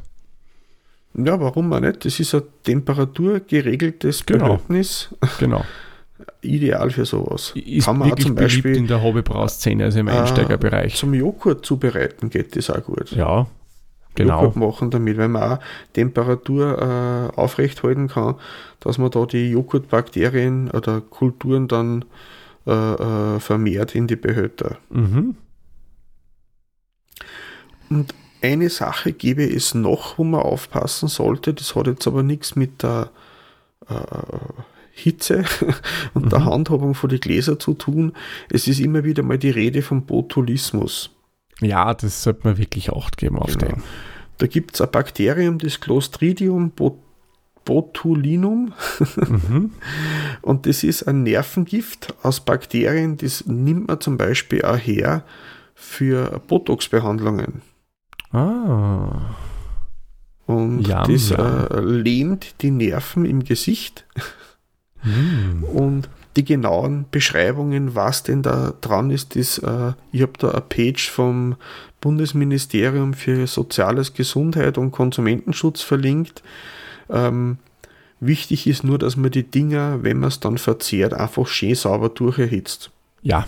Ja, 1.15 1.39
warum 1.39 1.71
auch 1.73 1.79
nicht? 1.79 2.05
Das 2.05 2.19
ist 2.19 2.33
ein 2.33 2.41
temperaturgeregeltes 2.63 4.25
genau. 4.25 4.45
Behältnis. 4.45 5.13
Genau. 5.39 5.63
Ideal 6.41 6.89
für 6.89 7.05
sowas. 7.05 7.53
Ist 7.55 7.85
Kann 7.85 7.97
man 7.97 8.09
wirklich 8.09 8.27
zum 8.27 8.35
Beispiel 8.35 8.75
in 8.75 8.87
der 8.87 9.01
Hobbybrauszene, 9.01 9.85
also 9.85 9.99
im 9.99 10.07
äh, 10.07 10.11
Einsteigerbereich. 10.11 10.95
Zum 10.95 11.13
Joghurt 11.13 11.65
zubereiten 11.65 12.29
geht 12.29 12.55
das 12.55 12.69
auch 12.69 12.83
gut. 12.83 13.11
Ja, 13.11 13.47
genau. 14.15 14.41
Joghurt 14.41 14.55
machen 14.55 14.89
damit, 14.91 15.17
weil 15.17 15.27
man 15.27 15.53
auch 15.53 15.59
Temperatur 15.93 17.31
äh, 17.35 17.39
aufrechthalten 17.39 18.07
kann, 18.07 18.35
dass 18.79 18.97
man 18.97 19.11
da 19.11 19.25
die 19.25 19.51
Joghurtbakterien 19.51 20.71
oder 20.71 21.01
Kulturen 21.01 21.67
dann 21.67 22.05
äh, 22.65 22.71
äh, 22.71 23.39
vermehrt 23.39 23.95
in 23.95 24.07
die 24.07 24.15
Behälter. 24.15 24.77
Mhm. 24.89 25.35
Und 27.89 28.13
eine 28.43 28.69
Sache 28.69 29.13
gäbe 29.13 29.43
es 29.43 29.73
noch, 29.73 30.17
wo 30.17 30.23
man 30.23 30.41
aufpassen 30.41 31.07
sollte. 31.07 31.53
Das 31.53 31.75
hat 31.75 31.87
jetzt 31.87 32.07
aber 32.07 32.23
nichts 32.23 32.55
mit 32.55 32.83
der 32.83 33.09
äh, 33.89 33.95
Hitze 34.91 35.45
und 36.13 36.25
mhm. 36.25 36.29
der 36.29 36.45
Handhabung 36.45 36.93
von 36.93 37.09
den 37.09 37.19
Gläsern 37.19 37.59
zu 37.59 37.73
tun. 37.73 38.13
Es 38.49 38.67
ist 38.67 38.79
immer 38.79 39.03
wieder 39.03 39.23
mal 39.23 39.37
die 39.37 39.49
Rede 39.49 39.81
vom 39.81 40.05
Botulismus. 40.05 41.09
Ja, 41.61 41.93
das 41.93 42.23
sollte 42.23 42.41
man 42.43 42.57
wirklich 42.57 42.91
Acht 42.91 43.17
geben 43.17 43.37
auf 43.37 43.57
genau. 43.57 43.73
den. 43.73 43.83
Da 44.37 44.47
gibt 44.47 44.75
es 44.75 44.81
ein 44.81 44.91
Bakterium, 44.91 45.57
das 45.57 45.79
Clostridium 45.79 46.71
bot 46.71 46.99
Botulinum. 47.65 48.73
Mhm. 49.15 49.71
Und 50.41 50.65
das 50.65 50.83
ist 50.83 51.03
ein 51.03 51.23
Nervengift 51.23 52.13
aus 52.21 52.41
Bakterien, 52.41 53.15
das 53.15 53.45
nimmt 53.45 53.87
man 53.87 54.01
zum 54.01 54.17
Beispiel 54.17 54.63
auch 54.63 54.75
her 54.75 55.23
für 55.73 56.41
Botox-Behandlungen. 56.47 57.61
Ah. 58.33 59.35
Und 60.45 60.87
ja, 60.87 61.05
das. 61.05 61.31
Äh, 61.31 61.79
lähmt 61.79 62.61
die 62.61 62.71
Nerven 62.71 63.25
im 63.25 63.43
Gesicht. 63.43 64.05
Mm. 65.03 65.63
Und 65.63 66.09
die 66.35 66.43
genauen 66.43 67.05
Beschreibungen, 67.11 67.95
was 67.95 68.23
denn 68.23 68.41
da 68.41 68.73
dran 68.81 69.11
ist, 69.11 69.35
das, 69.35 69.59
äh, 69.59 69.93
ich 70.11 70.21
habe 70.21 70.33
da 70.39 70.51
eine 70.51 70.61
Page 70.61 71.09
vom 71.09 71.55
Bundesministerium 72.01 73.13
für 73.13 73.45
Soziales 73.47 74.13
Gesundheit 74.13 74.77
und 74.77 74.91
Konsumentenschutz 74.91 75.81
verlinkt. 75.81 76.43
Ähm, 77.09 77.57
wichtig 78.19 78.67
ist 78.67 78.83
nur, 78.83 78.97
dass 78.97 79.15
man 79.15 79.31
die 79.31 79.43
Dinger, 79.43 80.03
wenn 80.03 80.19
man 80.19 80.29
es 80.29 80.39
dann 80.39 80.57
verzehrt, 80.57 81.13
einfach 81.13 81.47
schön 81.47 81.75
sauber 81.75 82.09
durcherhitzt. 82.09 82.91
Ja, 83.21 83.45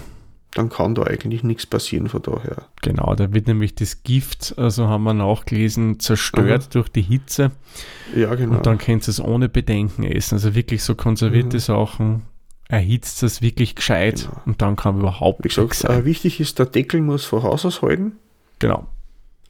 dann 0.55 0.69
kann 0.69 0.95
da 0.95 1.03
eigentlich 1.03 1.43
nichts 1.43 1.65
passieren 1.65 2.07
von 2.07 2.21
daher. 2.21 2.63
Genau, 2.81 3.13
da 3.13 3.33
wird 3.33 3.47
nämlich 3.47 3.75
das 3.75 4.03
Gift, 4.03 4.55
also 4.57 4.87
haben 4.87 5.03
wir 5.03 5.13
nachgelesen, 5.13 5.99
zerstört 5.99 6.63
mhm. 6.63 6.69
durch 6.71 6.89
die 6.89 7.01
Hitze. 7.01 7.51
Ja, 8.15 8.33
genau. 8.35 8.57
Und 8.57 8.65
dann 8.65 8.77
kannst 8.77 9.07
du 9.07 9.11
es 9.11 9.21
ohne 9.21 9.49
Bedenken 9.49 10.03
essen. 10.03 10.35
Also 10.35 10.55
wirklich 10.55 10.81
so 10.81 10.95
konservierte 10.95 11.57
mhm. 11.57 11.61
Sachen, 11.61 12.21
erhitzt 12.69 13.21
das 13.21 13.41
wirklich 13.41 13.75
gescheit 13.75 14.27
genau. 14.29 14.41
und 14.45 14.61
dann 14.61 14.77
kann 14.77 14.99
überhaupt 14.99 15.43
nichts 15.43 15.79
sein. 15.79 15.99
Äh, 15.99 16.05
wichtig 16.05 16.39
ist, 16.39 16.57
der 16.57 16.67
Deckel 16.67 17.01
muss 17.01 17.25
von 17.25 17.43
Haus 17.43 17.65
aus 17.65 17.81
halten. 17.81 18.13
Genau. 18.59 18.87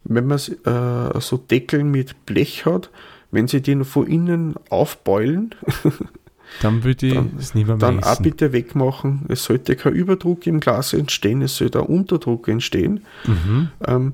Wenn 0.03 0.25
man 0.25 0.39
äh, 0.39 1.19
so 1.19 1.37
Deckel 1.37 1.83
mit 1.83 2.25
Blech 2.25 2.65
hat, 2.65 2.89
wenn 3.29 3.47
sie 3.47 3.61
den 3.61 3.85
von 3.85 4.07
innen 4.07 4.55
aufbeulen, 4.69 5.53
Dann 6.61 6.83
würde 6.83 7.07
ich 7.07 7.15
es 7.39 7.55
nicht 7.55 7.67
mehr 7.67 7.77
Dann 7.77 8.03
auch 8.03 8.21
bitte 8.21 8.53
wegmachen. 8.53 9.25
Es 9.27 9.43
sollte 9.43 9.75
kein 9.75 9.93
Überdruck 9.93 10.47
im 10.47 10.59
Glas 10.59 10.93
entstehen, 10.93 11.41
es 11.41 11.57
sollte 11.57 11.79
ein 11.79 11.85
Unterdruck 11.85 12.47
entstehen. 12.47 13.01
Mhm. 13.25 13.69
Ähm, 13.85 14.13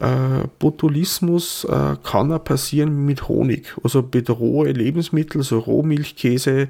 äh, 0.00 0.46
Botulismus 0.58 1.64
äh, 1.64 1.96
kann 2.02 2.32
auch 2.32 2.44
passieren 2.44 3.06
mit 3.06 3.28
Honig, 3.28 3.74
also 3.82 4.06
mit 4.12 4.28
rohe 4.28 4.70
Lebensmittel, 4.70 5.42
so 5.42 5.58
Rohmilchkäse, 5.58 6.68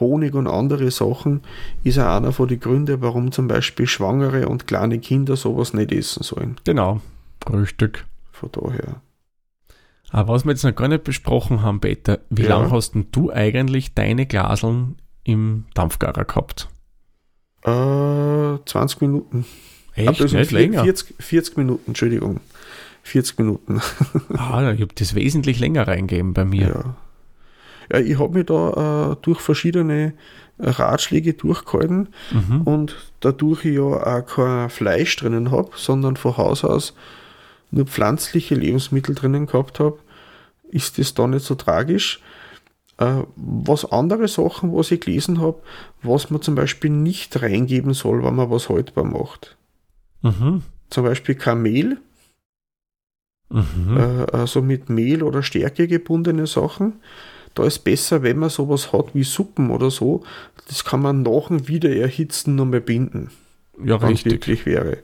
Honig 0.00 0.34
und 0.34 0.46
andere 0.46 0.90
Sachen, 0.90 1.42
ist 1.84 1.98
auch 1.98 2.16
einer 2.16 2.32
von 2.32 2.48
den 2.48 2.60
Gründen, 2.60 3.00
warum 3.00 3.30
zum 3.32 3.48
Beispiel 3.48 3.86
Schwangere 3.86 4.48
und 4.48 4.66
kleine 4.66 4.98
Kinder 4.98 5.36
sowas 5.36 5.74
nicht 5.74 5.92
essen 5.92 6.22
sollen. 6.22 6.56
Genau, 6.64 7.00
Frühstück. 7.46 8.04
Von 8.32 8.50
daher. 8.52 9.00
Aber 10.10 10.34
was 10.34 10.44
wir 10.44 10.52
jetzt 10.52 10.64
noch 10.64 10.74
gar 10.74 10.88
nicht 10.88 11.04
besprochen 11.04 11.62
haben, 11.62 11.80
Peter, 11.80 12.20
wie 12.30 12.42
ja. 12.42 12.50
lange 12.50 12.70
hast 12.70 12.94
denn 12.94 13.06
du 13.12 13.32
eigentlich 13.32 13.94
deine 13.94 14.26
Glaseln 14.26 14.96
im 15.24 15.64
Dampfgarer 15.74 16.24
gehabt? 16.24 16.68
Äh, 17.64 18.64
20 18.64 19.00
Minuten. 19.00 19.44
Echt? 19.94 20.20
Nicht 20.20 20.30
40, 20.30 20.50
länger? 20.52 20.84
40, 20.84 21.14
40 21.18 21.56
Minuten, 21.56 21.82
Entschuldigung. 21.88 22.40
40 23.02 23.38
Minuten. 23.38 23.80
ah, 24.36 24.72
ich 24.72 24.80
habe 24.80 24.94
das 24.94 25.14
wesentlich 25.14 25.58
länger 25.58 25.88
reingegeben 25.88 26.34
bei 26.34 26.44
mir. 26.44 26.68
Ja, 27.90 27.98
ja 27.98 28.04
ich 28.04 28.18
habe 28.18 28.34
mich 28.38 28.46
da 28.46 29.12
äh, 29.12 29.16
durch 29.22 29.40
verschiedene 29.40 30.12
Ratschläge 30.58 31.34
durchgehalten 31.34 32.08
mhm. 32.32 32.62
und 32.62 32.96
dadurch 33.20 33.64
ich 33.64 33.74
ja 33.74 33.82
auch 33.82 34.26
kein 34.26 34.70
Fleisch 34.70 35.16
drinnen 35.16 35.50
habe, 35.50 35.70
sondern 35.76 36.16
von 36.16 36.36
Haus 36.36 36.64
aus 36.64 36.94
nur 37.70 37.86
pflanzliche 37.86 38.54
Lebensmittel 38.54 39.14
drinnen 39.14 39.46
gehabt 39.46 39.80
habe, 39.80 39.98
ist 40.68 40.98
das 40.98 41.14
da 41.14 41.26
nicht 41.26 41.44
so 41.44 41.54
tragisch. 41.54 42.20
Äh, 42.98 43.22
was 43.36 43.84
andere 43.84 44.28
Sachen, 44.28 44.74
was 44.74 44.90
ich 44.90 45.00
gelesen 45.00 45.40
habe, 45.40 45.60
was 46.02 46.30
man 46.30 46.40
zum 46.40 46.54
Beispiel 46.54 46.90
nicht 46.90 47.40
reingeben 47.42 47.92
soll, 47.92 48.24
wenn 48.24 48.34
man 48.34 48.50
was 48.50 48.68
haltbar 48.68 49.04
macht. 49.04 49.56
Mhm. 50.22 50.62
Zum 50.88 51.04
Beispiel 51.04 51.34
kein 51.34 51.62
Mehl, 51.62 51.98
mhm. 53.50 53.96
äh, 53.96 54.32
also 54.32 54.62
mit 54.62 54.88
Mehl 54.88 55.22
oder 55.22 55.42
Stärke 55.42 55.88
gebundene 55.88 56.46
Sachen. 56.46 56.94
Da 57.54 57.64
ist 57.64 57.80
besser, 57.80 58.22
wenn 58.22 58.38
man 58.38 58.50
sowas 58.50 58.92
hat 58.92 59.14
wie 59.14 59.24
Suppen 59.24 59.70
oder 59.70 59.90
so, 59.90 60.22
das 60.68 60.84
kann 60.84 61.00
man 61.00 61.22
nach 61.22 61.48
dem 61.48 61.68
Wiedererhitzen 61.68 62.54
nochmal 62.54 62.80
binden. 62.80 63.30
Ja, 63.82 63.96
richtig. 63.96 64.32
wirklich 64.32 64.66
wäre. 64.66 64.98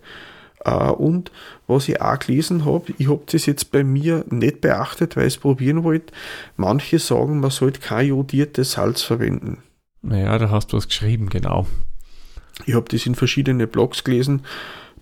Uh, 0.64 0.92
und 0.92 1.32
was 1.66 1.88
ich 1.88 2.00
auch 2.00 2.18
gelesen 2.20 2.64
habe, 2.64 2.94
ich 2.96 3.08
habe 3.08 3.22
das 3.26 3.46
jetzt 3.46 3.72
bei 3.72 3.82
mir 3.82 4.24
nicht 4.30 4.60
beachtet, 4.60 5.16
weil 5.16 5.26
ich 5.26 5.34
es 5.34 5.40
probieren 5.40 5.82
wollte. 5.82 6.12
Manche 6.56 7.00
sagen, 7.00 7.40
man 7.40 7.50
sollte 7.50 7.80
kein 7.80 8.08
jodiertes 8.08 8.72
Salz 8.72 9.02
verwenden. 9.02 9.58
Naja, 10.02 10.38
da 10.38 10.50
hast 10.50 10.72
du 10.72 10.76
was 10.76 10.86
geschrieben, 10.86 11.28
genau. 11.30 11.66
Ich 12.66 12.74
habe 12.74 12.88
das 12.88 13.06
in 13.06 13.16
verschiedene 13.16 13.66
Blogs 13.66 14.04
gelesen. 14.04 14.42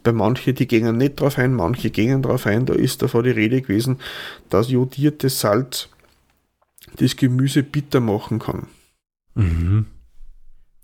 Bei 0.02 0.12
manchen, 0.12 0.54
die 0.54 0.66
gehen 0.66 0.96
nicht 0.96 1.20
drauf 1.20 1.36
ein, 1.36 1.52
manche 1.52 1.90
gehen 1.90 2.22
drauf 2.22 2.46
ein. 2.46 2.64
Da 2.64 2.72
ist 2.72 3.02
davor 3.02 3.22
die 3.22 3.30
Rede 3.30 3.60
gewesen, 3.60 3.98
dass 4.48 4.70
jodiertes 4.70 5.40
Salz 5.40 5.88
das 6.96 7.16
Gemüse 7.16 7.62
bitter 7.62 8.00
machen 8.00 8.38
kann. 8.38 8.66
Mhm. 9.34 9.86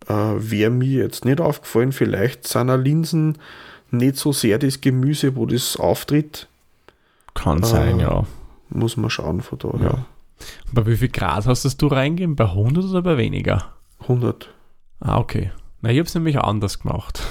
Äh, 0.06 0.12
Wäre 0.12 0.70
mir 0.70 1.04
jetzt 1.04 1.24
nicht 1.24 1.40
aufgefallen, 1.40 1.92
vielleicht 1.92 2.46
sind 2.46 2.68
auch 2.68 2.76
Linsen 2.76 3.38
nicht 3.90 4.16
so 4.16 4.32
sehr 4.32 4.58
das 4.58 4.80
Gemüse, 4.80 5.36
wo 5.36 5.46
das 5.46 5.76
auftritt. 5.76 6.48
Kann 7.34 7.62
äh, 7.62 7.66
sein, 7.66 8.00
ja. 8.00 8.24
Muss 8.70 8.96
man 8.96 9.10
schauen 9.10 9.40
von 9.42 9.58
daher. 9.58 9.80
Ja. 9.80 10.06
Bei 10.72 10.86
wie 10.86 10.96
viel 10.96 11.08
Grad 11.08 11.46
hast 11.46 11.64
das 11.64 11.76
du 11.76 11.86
reingegeben? 11.86 12.36
Bei 12.36 12.44
100 12.44 12.84
oder 12.84 13.02
bei 13.02 13.16
weniger? 13.16 13.72
100. 14.00 14.50
Ah, 15.00 15.18
okay. 15.18 15.50
Na, 15.80 15.90
ich 15.90 15.98
habe 15.98 16.06
es 16.06 16.14
nämlich 16.14 16.38
anders 16.38 16.80
gemacht. 16.80 17.22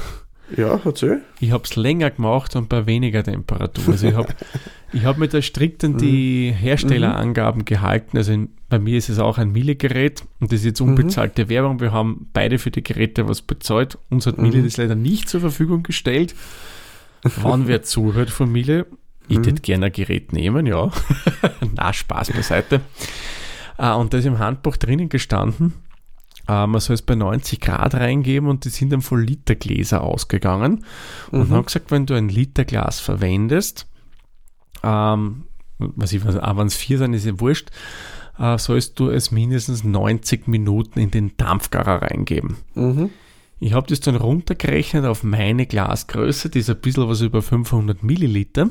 Ja, 0.56 0.80
erzähl. 0.86 1.24
Ich 1.40 1.52
habe 1.52 1.64
es 1.64 1.76
länger 1.76 2.12
gemacht 2.12 2.56
und 2.56 2.70
bei 2.70 2.86
weniger 2.86 3.24
Temperatur. 3.24 3.94
Also 3.94 4.08
ich 4.08 4.14
habe 4.14 4.34
ich 4.94 5.04
hab 5.04 5.18
mit 5.18 5.34
der 5.34 5.42
strikten 5.42 5.94
mhm. 5.94 5.98
die 5.98 6.52
Herstellerangaben 6.52 7.62
mhm. 7.62 7.66
gehalten. 7.66 8.18
Also 8.18 8.32
in, 8.34 8.50
bei 8.70 8.80
mir 8.80 8.98
ist 8.98 9.10
es 9.10 9.20
auch 9.20 9.38
ein 9.38 9.52
Miele-Gerät 9.52 10.24
und 10.40 10.52
das 10.52 10.60
ist 10.60 10.66
jetzt 10.66 10.82
unbezahlte 10.82 11.46
mhm. 11.46 11.50
Werbung. 11.50 11.80
Wir 11.80 11.92
haben 11.92 12.30
beide 12.34 12.58
für 12.58 12.72
die 12.72 12.84
Geräte 12.84 13.28
was 13.28 13.42
bezahlt. 13.42 13.98
Uns 14.10 14.26
hat 14.26 14.38
Miele 14.38 14.60
mhm. 14.60 14.64
das 14.64 14.78
leider 14.78 14.96
nicht 14.96 15.30
zur 15.30 15.42
Verfügung 15.42 15.84
gestellt. 15.84 16.36
Wann 17.24 17.68
wer 17.68 17.82
zuhört 17.84 18.30
von 18.30 18.52
Miele, 18.52 18.88
ich 19.28 19.40
mhm. 19.40 19.46
würde 19.46 19.62
gerne 19.62 19.86
ein 19.88 19.92
Gerät 19.92 20.34
nehmen, 20.34 20.66
ja. 20.66 20.92
Na, 21.76 21.94
Spaß 21.94 22.32
beiseite. 22.32 22.82
Uh, 23.78 23.96
und 23.98 24.14
da 24.14 24.20
ist 24.20 24.26
im 24.26 24.40
Handbuch 24.40 24.78
drinnen 24.78 25.10
gestanden, 25.10 25.74
Uh, 26.48 26.68
man 26.68 26.80
soll 26.80 26.94
es 26.94 27.02
bei 27.02 27.16
90 27.16 27.60
Grad 27.60 27.96
reingeben 27.96 28.50
und 28.50 28.66
die 28.66 28.70
sind 28.70 28.94
dann 28.94 29.02
voll 29.02 29.24
Litergläser 29.24 30.02
ausgegangen. 30.02 30.86
Und 31.32 31.50
mhm. 31.50 31.54
haben 31.54 31.66
gesagt, 31.66 31.90
wenn 31.90 32.06
du 32.06 32.14
ein 32.14 32.30
Literglas 32.30 33.00
verwendest, 33.00 33.88
ähm, 34.84 35.46
was 35.80 36.14
ich 36.14 36.24
weiß, 36.24 36.38
auch 36.38 36.58
wenn 36.58 36.68
es 36.68 36.76
vier 36.76 37.00
sind, 37.00 37.16
ist 37.16 37.26
ja 37.26 37.40
wurscht, 37.40 37.72
äh, 38.40 38.58
sollst 38.58 39.00
du 39.00 39.10
es 39.10 39.32
mindestens 39.32 39.84
90 39.84 40.48
Minuten 40.48 41.00
in 41.00 41.12
den 41.12 41.38
Dampfgarer 41.38 42.02
reingeben. 42.02 42.58
Mhm. 42.74 43.10
Ich 43.60 43.74
habe 43.74 43.88
das 43.88 44.02
dann 44.02 44.16
runtergerechnet 44.16 45.06
auf 45.06 45.24
meine 45.24 45.66
Glasgröße, 45.66 46.50
die 46.50 46.60
ist 46.60 46.70
ein 46.70 46.80
bisschen 46.80 47.08
was 47.08 47.22
über 47.22 47.42
500 47.42 48.04
Milliliter. 48.04 48.70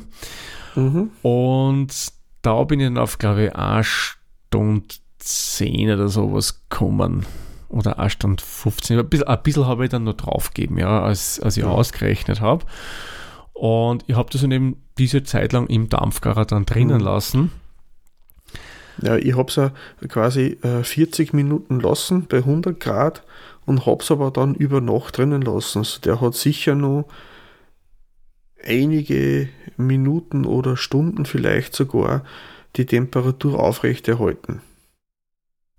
Mhm. 0.75 1.11
Und 1.23 2.13
da 2.43 2.63
bin 2.65 2.81
ich 2.81 2.87
dann 2.87 2.99
auf, 2.99 3.19
glaube 3.19 3.47
ich, 3.47 3.57
1 3.57 3.87
Stunde 3.87 4.87
10 5.19 5.91
oder 5.91 6.09
sowas 6.09 6.63
gekommen 6.69 7.25
oder 7.69 7.99
1 7.99 8.13
Stunde 8.13 8.43
15. 8.45 8.99
Ein 8.99 9.09
bisschen, 9.09 9.27
ein 9.27 9.43
bisschen 9.43 9.67
habe 9.67 9.85
ich 9.85 9.91
dann 9.91 10.05
noch 10.05 10.15
draufgegeben, 10.15 10.77
ja, 10.77 11.03
als, 11.03 11.41
als 11.41 11.57
ich 11.57 11.65
ja. 11.65 11.71
ausgerechnet 11.71 12.41
habe. 12.41 12.67
Und 13.55 14.05
ich 14.07 14.17
habe 14.17 14.31
das 14.31 14.43
dann 14.43 14.51
eben 14.51 14.77
diese 14.99 15.23
Zeit 15.23 15.53
lang 15.53 15.69
im 15.69 15.89
Dampfgarer 15.89 16.45
dann 16.45 16.67
drinnen 16.67 16.99
mhm. 16.99 17.05
lassen. 17.05 17.53
Ja, 19.03 19.17
ich 19.17 19.37
habe 19.37 19.51
es 19.51 20.09
quasi 20.09 20.59
äh, 20.63 20.83
40 20.83 21.33
Minuten 21.33 21.81
lassen 21.81 22.27
bei 22.27 22.39
100 22.39 22.79
Grad 22.79 23.23
und 23.67 23.87
habe 23.87 24.03
es 24.03 24.11
aber 24.11 24.31
dann 24.31 24.55
über 24.55 24.81
Nacht 24.81 25.19
drinnen 25.19 25.43
lassen. 25.43 25.79
Also 25.79 26.01
der 26.01 26.21
hat 26.21 26.35
sicher 26.35 26.75
noch 26.75 27.07
einige 28.63 29.49
Minuten 29.77 30.45
oder 30.45 30.77
Stunden 30.77 31.27
vielleicht 31.27 31.75
sogar 31.75 32.25
die 32.77 32.87
Temperatur 32.87 33.59
aufrechterhalten. 33.59 34.61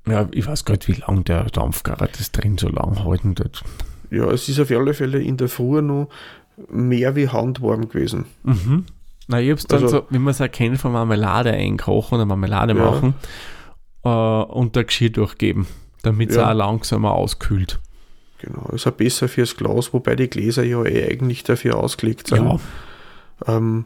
Ja, 0.08 0.28
ich 0.32 0.45
weiß 0.45 0.65
gar 0.65 0.73
nicht, 0.73 0.88
wie 0.88 1.01
lange 1.01 1.23
der 1.23 1.45
Dampfgarer 1.45 2.08
das 2.08 2.32
drin 2.32 2.58
so 2.58 2.69
lang 2.69 3.04
halten 3.04 3.38
wird. 3.38 3.63
Ja, 4.12 4.30
es 4.30 4.47
ist 4.47 4.60
auf 4.60 4.69
alle 4.71 4.93
Fälle 4.93 5.21
in 5.21 5.38
der 5.38 5.49
Früh 5.49 5.82
noch 5.82 6.10
mehr 6.69 7.15
wie 7.15 7.28
handwarm 7.28 7.89
gewesen. 7.89 8.25
Mhm. 8.43 8.86
Na, 9.27 9.41
ich 9.41 9.51
hab's 9.51 9.65
dann 9.65 9.83
also, 9.83 9.97
so, 9.99 10.05
wie 10.09 10.19
man 10.19 10.31
es 10.31 10.39
erkennt, 10.39 10.77
von 10.77 10.91
Marmelade 10.91 11.51
einkochen 11.51 12.15
oder 12.15 12.25
Marmelade 12.25 12.75
ja. 12.75 12.79
machen 12.79 13.15
äh, 14.03 14.09
und 14.09 14.75
der 14.75 14.83
Geschirr 14.83 15.09
durchgeben, 15.09 15.67
damit 16.03 16.29
es 16.29 16.35
ja. 16.35 16.49
auch 16.49 16.53
langsamer 16.53 17.13
auskühlt. 17.13 17.79
Genau, 18.39 18.69
ist 18.73 18.85
auch 18.85 18.91
besser 18.91 19.27
fürs 19.27 19.55
Glas, 19.55 19.93
wobei 19.93 20.15
die 20.15 20.29
Gläser 20.29 20.63
ja 20.63 20.83
eh 20.83 21.11
eigentlich 21.11 21.43
dafür 21.43 21.77
ausgelegt 21.77 22.27
sind. 22.27 22.45
Ja. 22.45 22.59
Ähm, 23.47 23.85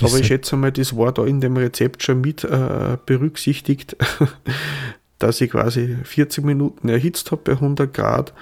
aber 0.00 0.18
ich 0.18 0.26
schätze 0.26 0.56
mal, 0.56 0.72
das 0.72 0.96
war 0.96 1.12
da 1.12 1.24
in 1.24 1.40
dem 1.40 1.56
Rezept 1.56 2.02
schon 2.02 2.20
mit 2.20 2.44
äh, 2.44 2.98
berücksichtigt, 3.06 3.96
dass 5.18 5.40
ich 5.40 5.50
quasi 5.50 5.96
40 6.02 6.44
Minuten 6.44 6.88
erhitzt 6.88 7.30
habe 7.30 7.42
bei 7.44 7.52
100 7.52 7.92
Grad 7.92 8.34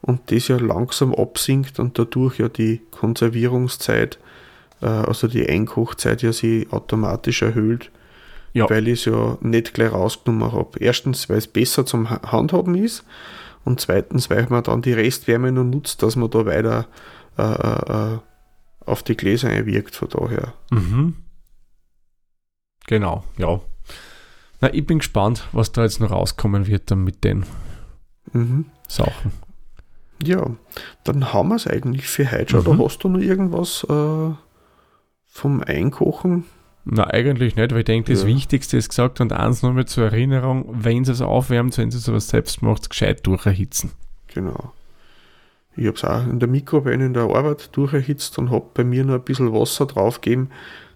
und 0.00 0.30
das 0.30 0.48
ja 0.48 0.56
langsam 0.56 1.14
absinkt 1.14 1.78
und 1.78 1.98
dadurch 1.98 2.38
ja 2.38 2.48
die 2.48 2.80
Konservierungszeit, 2.90 4.18
also 4.86 5.28
die 5.28 5.48
Einkochzeit 5.48 6.22
ja 6.22 6.32
sie 6.32 6.68
automatisch 6.70 7.42
erhöht, 7.42 7.90
ja. 8.52 8.68
weil 8.68 8.88
ich 8.88 9.00
es 9.00 9.04
ja 9.06 9.38
nicht 9.40 9.74
gleich 9.74 9.92
rausgenommen 9.92 10.52
habe. 10.52 10.78
Erstens, 10.78 11.28
weil 11.28 11.38
es 11.38 11.46
besser 11.46 11.86
zum 11.86 12.10
Handhaben 12.10 12.74
ist 12.74 13.04
und 13.64 13.80
zweitens, 13.80 14.30
weil 14.30 14.46
man 14.48 14.64
dann 14.64 14.82
die 14.82 14.92
Restwärme 14.92 15.52
noch 15.52 15.64
nutzt, 15.64 16.02
dass 16.02 16.16
man 16.16 16.30
da 16.30 16.46
weiter 16.46 16.86
äh, 17.38 17.42
äh, 17.42 18.14
äh 18.14 18.18
auf 18.84 19.04
die 19.04 19.16
Gläser 19.16 19.48
einwirkt, 19.48 19.94
von 19.94 20.08
daher. 20.08 20.54
Mhm. 20.70 21.14
Genau, 22.86 23.22
ja. 23.38 23.60
Na, 24.60 24.74
ich 24.74 24.84
bin 24.84 24.98
gespannt, 24.98 25.48
was 25.52 25.70
da 25.70 25.82
jetzt 25.82 26.00
noch 26.00 26.10
rauskommen 26.10 26.66
wird 26.66 26.90
dann 26.90 27.04
mit 27.04 27.24
den 27.24 27.44
mhm. 28.32 28.66
Sachen. 28.88 29.32
Ja, 30.22 30.50
dann 31.04 31.32
haben 31.32 31.48
wir 31.48 31.56
es 31.56 31.66
eigentlich 31.66 32.06
für 32.06 32.30
heute. 32.30 32.56
Mhm. 32.56 32.66
Oder 32.66 32.84
hast 32.84 32.98
du 32.98 33.08
noch 33.08 33.20
irgendwas 33.20 33.84
äh, 33.88 34.32
vom 35.32 35.62
Einkochen? 35.62 36.44
Na, 36.84 37.08
eigentlich 37.08 37.56
nicht, 37.56 37.72
weil 37.72 37.80
ich 37.80 37.84
denke, 37.84 38.12
das 38.12 38.22
ja. 38.22 38.28
Wichtigste 38.28 38.76
ist 38.76 38.90
gesagt 38.90 39.20
und 39.20 39.32
eins 39.32 39.62
nochmal 39.62 39.86
zur 39.86 40.04
Erinnerung, 40.04 40.66
wenn 40.72 41.04
sie 41.04 41.12
es 41.12 41.22
aufwärmt, 41.22 41.78
wenn 41.78 41.90
sie 41.90 41.98
sowas 41.98 42.28
selbst 42.28 42.60
macht, 42.60 42.90
gescheit 42.90 43.26
durcherhitzen. 43.26 43.92
Genau. 44.34 44.72
Ich 45.74 45.86
habe 45.86 45.96
es 45.96 46.04
auch 46.04 46.26
in 46.26 46.38
der 46.38 46.48
Mikrowelle 46.48 47.06
in 47.06 47.14
der 47.14 47.22
Arbeit 47.22 47.74
durcherhitzt 47.74 48.38
und 48.38 48.50
habe 48.50 48.66
bei 48.74 48.84
mir 48.84 49.04
nur 49.04 49.16
ein 49.16 49.22
bisschen 49.22 49.52
Wasser 49.54 49.86
draufgegeben, 49.86 50.50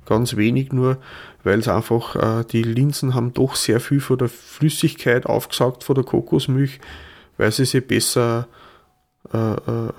ganz 0.04 0.36
wenig 0.36 0.70
nur, 0.72 0.98
weil 1.44 1.60
es 1.60 1.68
einfach, 1.68 2.16
äh, 2.16 2.44
die 2.44 2.62
Linsen 2.62 3.14
haben 3.14 3.32
doch 3.32 3.54
sehr 3.54 3.80
viel 3.80 4.00
von 4.00 4.18
der 4.18 4.28
Flüssigkeit 4.28 5.24
aufgesaugt 5.24 5.82
von 5.82 5.94
der 5.94 6.04
Kokosmilch, 6.04 6.80
weil 7.38 7.52
sie 7.52 7.64
sich 7.64 7.86
besser 7.86 8.48
äh, 9.32 9.38
äh, 9.38 9.92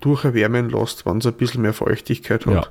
durcherwärmen 0.00 0.70
lässt, 0.70 1.06
wenn 1.06 1.18
es 1.18 1.26
ein 1.26 1.34
bisschen 1.34 1.62
mehr 1.62 1.74
Feuchtigkeit 1.74 2.46
hat. 2.46 2.54
Ja. 2.54 2.66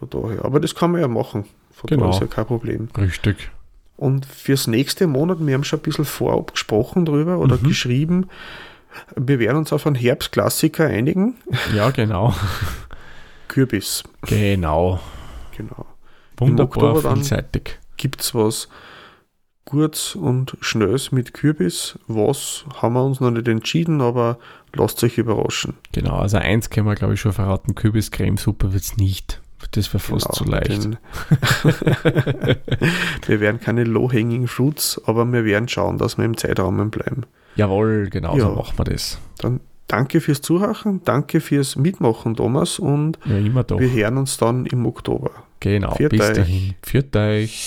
Von 0.00 0.10
daher. 0.10 0.44
Aber 0.44 0.58
das 0.58 0.74
kann 0.74 0.90
man 0.90 1.00
ja 1.00 1.08
machen. 1.08 1.44
Von 1.70 1.88
genau. 1.88 2.06
daher 2.06 2.14
ist 2.14 2.20
ja 2.20 2.26
kein 2.26 2.46
Problem. 2.46 2.88
Richtig. 2.96 3.50
Und 3.96 4.24
fürs 4.24 4.66
nächste 4.66 5.06
Monat, 5.06 5.38
wir 5.40 5.54
haben 5.54 5.64
schon 5.64 5.78
ein 5.78 5.82
bisschen 5.82 6.06
vorab 6.06 6.52
gesprochen 6.52 7.04
drüber 7.04 7.38
oder 7.38 7.58
mhm. 7.58 7.64
geschrieben, 7.64 8.30
wir 9.14 9.38
werden 9.38 9.58
uns 9.58 9.72
auf 9.72 9.86
einen 9.86 9.94
Herbstklassiker 9.94 10.86
einigen. 10.86 11.36
Ja, 11.74 11.90
genau. 11.90 12.34
Kürbis. 13.48 14.02
Genau. 14.22 15.00
Genau. 15.56 15.86
Wunderbar 16.38 16.96
vielseitig. 17.02 17.78
gibt 17.98 18.22
es 18.22 18.34
was 18.34 18.68
Gutes 19.66 20.16
und 20.16 20.56
Schnelles 20.60 21.12
mit 21.12 21.34
Kürbis? 21.34 21.98
Was 22.08 22.64
haben 22.80 22.94
wir 22.94 23.04
uns 23.04 23.20
noch 23.20 23.30
nicht 23.30 23.46
entschieden, 23.46 24.00
aber 24.00 24.38
lasst 24.72 25.04
euch 25.04 25.18
überraschen. 25.18 25.74
Genau, 25.92 26.16
also 26.16 26.38
eins 26.38 26.70
können 26.70 26.86
wir 26.86 26.94
glaube 26.94 27.14
ich 27.14 27.20
schon 27.20 27.32
verraten, 27.32 27.74
Kürbis-Cremesuppe 27.74 28.72
wird 28.72 28.82
es 28.82 28.96
nicht. 28.96 29.40
Das 29.72 29.92
wäre 29.92 30.00
fast 30.00 30.26
genau, 30.26 30.34
zu 30.34 30.44
leicht. 30.44 30.88
wir 33.26 33.40
werden 33.40 33.60
keine 33.60 33.84
low-hanging 33.84 34.46
fruits, 34.46 35.00
aber 35.04 35.30
wir 35.32 35.44
werden 35.44 35.68
schauen, 35.68 35.98
dass 35.98 36.18
wir 36.18 36.24
im 36.24 36.36
Zeitrahmen 36.36 36.90
bleiben. 36.90 37.22
Jawohl, 37.56 38.08
genau 38.10 38.36
ja, 38.36 38.44
so 38.44 38.54
machen 38.54 38.78
wir 38.78 38.84
das. 38.84 39.18
Dann 39.38 39.60
danke 39.86 40.20
fürs 40.20 40.40
Zuhören, 40.40 41.02
danke 41.04 41.40
fürs 41.40 41.76
Mitmachen, 41.76 42.36
Thomas, 42.36 42.78
und 42.78 43.18
ja, 43.24 43.36
wir 43.78 43.92
hören 43.92 44.18
uns 44.18 44.36
dann 44.38 44.66
im 44.66 44.86
Oktober. 44.86 45.30
Genau, 45.60 45.94
Viert 45.94 46.12
bis 46.12 46.20
euch. 46.20 46.36
dahin. 46.36 46.74
Für 46.82 47.04
euch. 47.16 47.66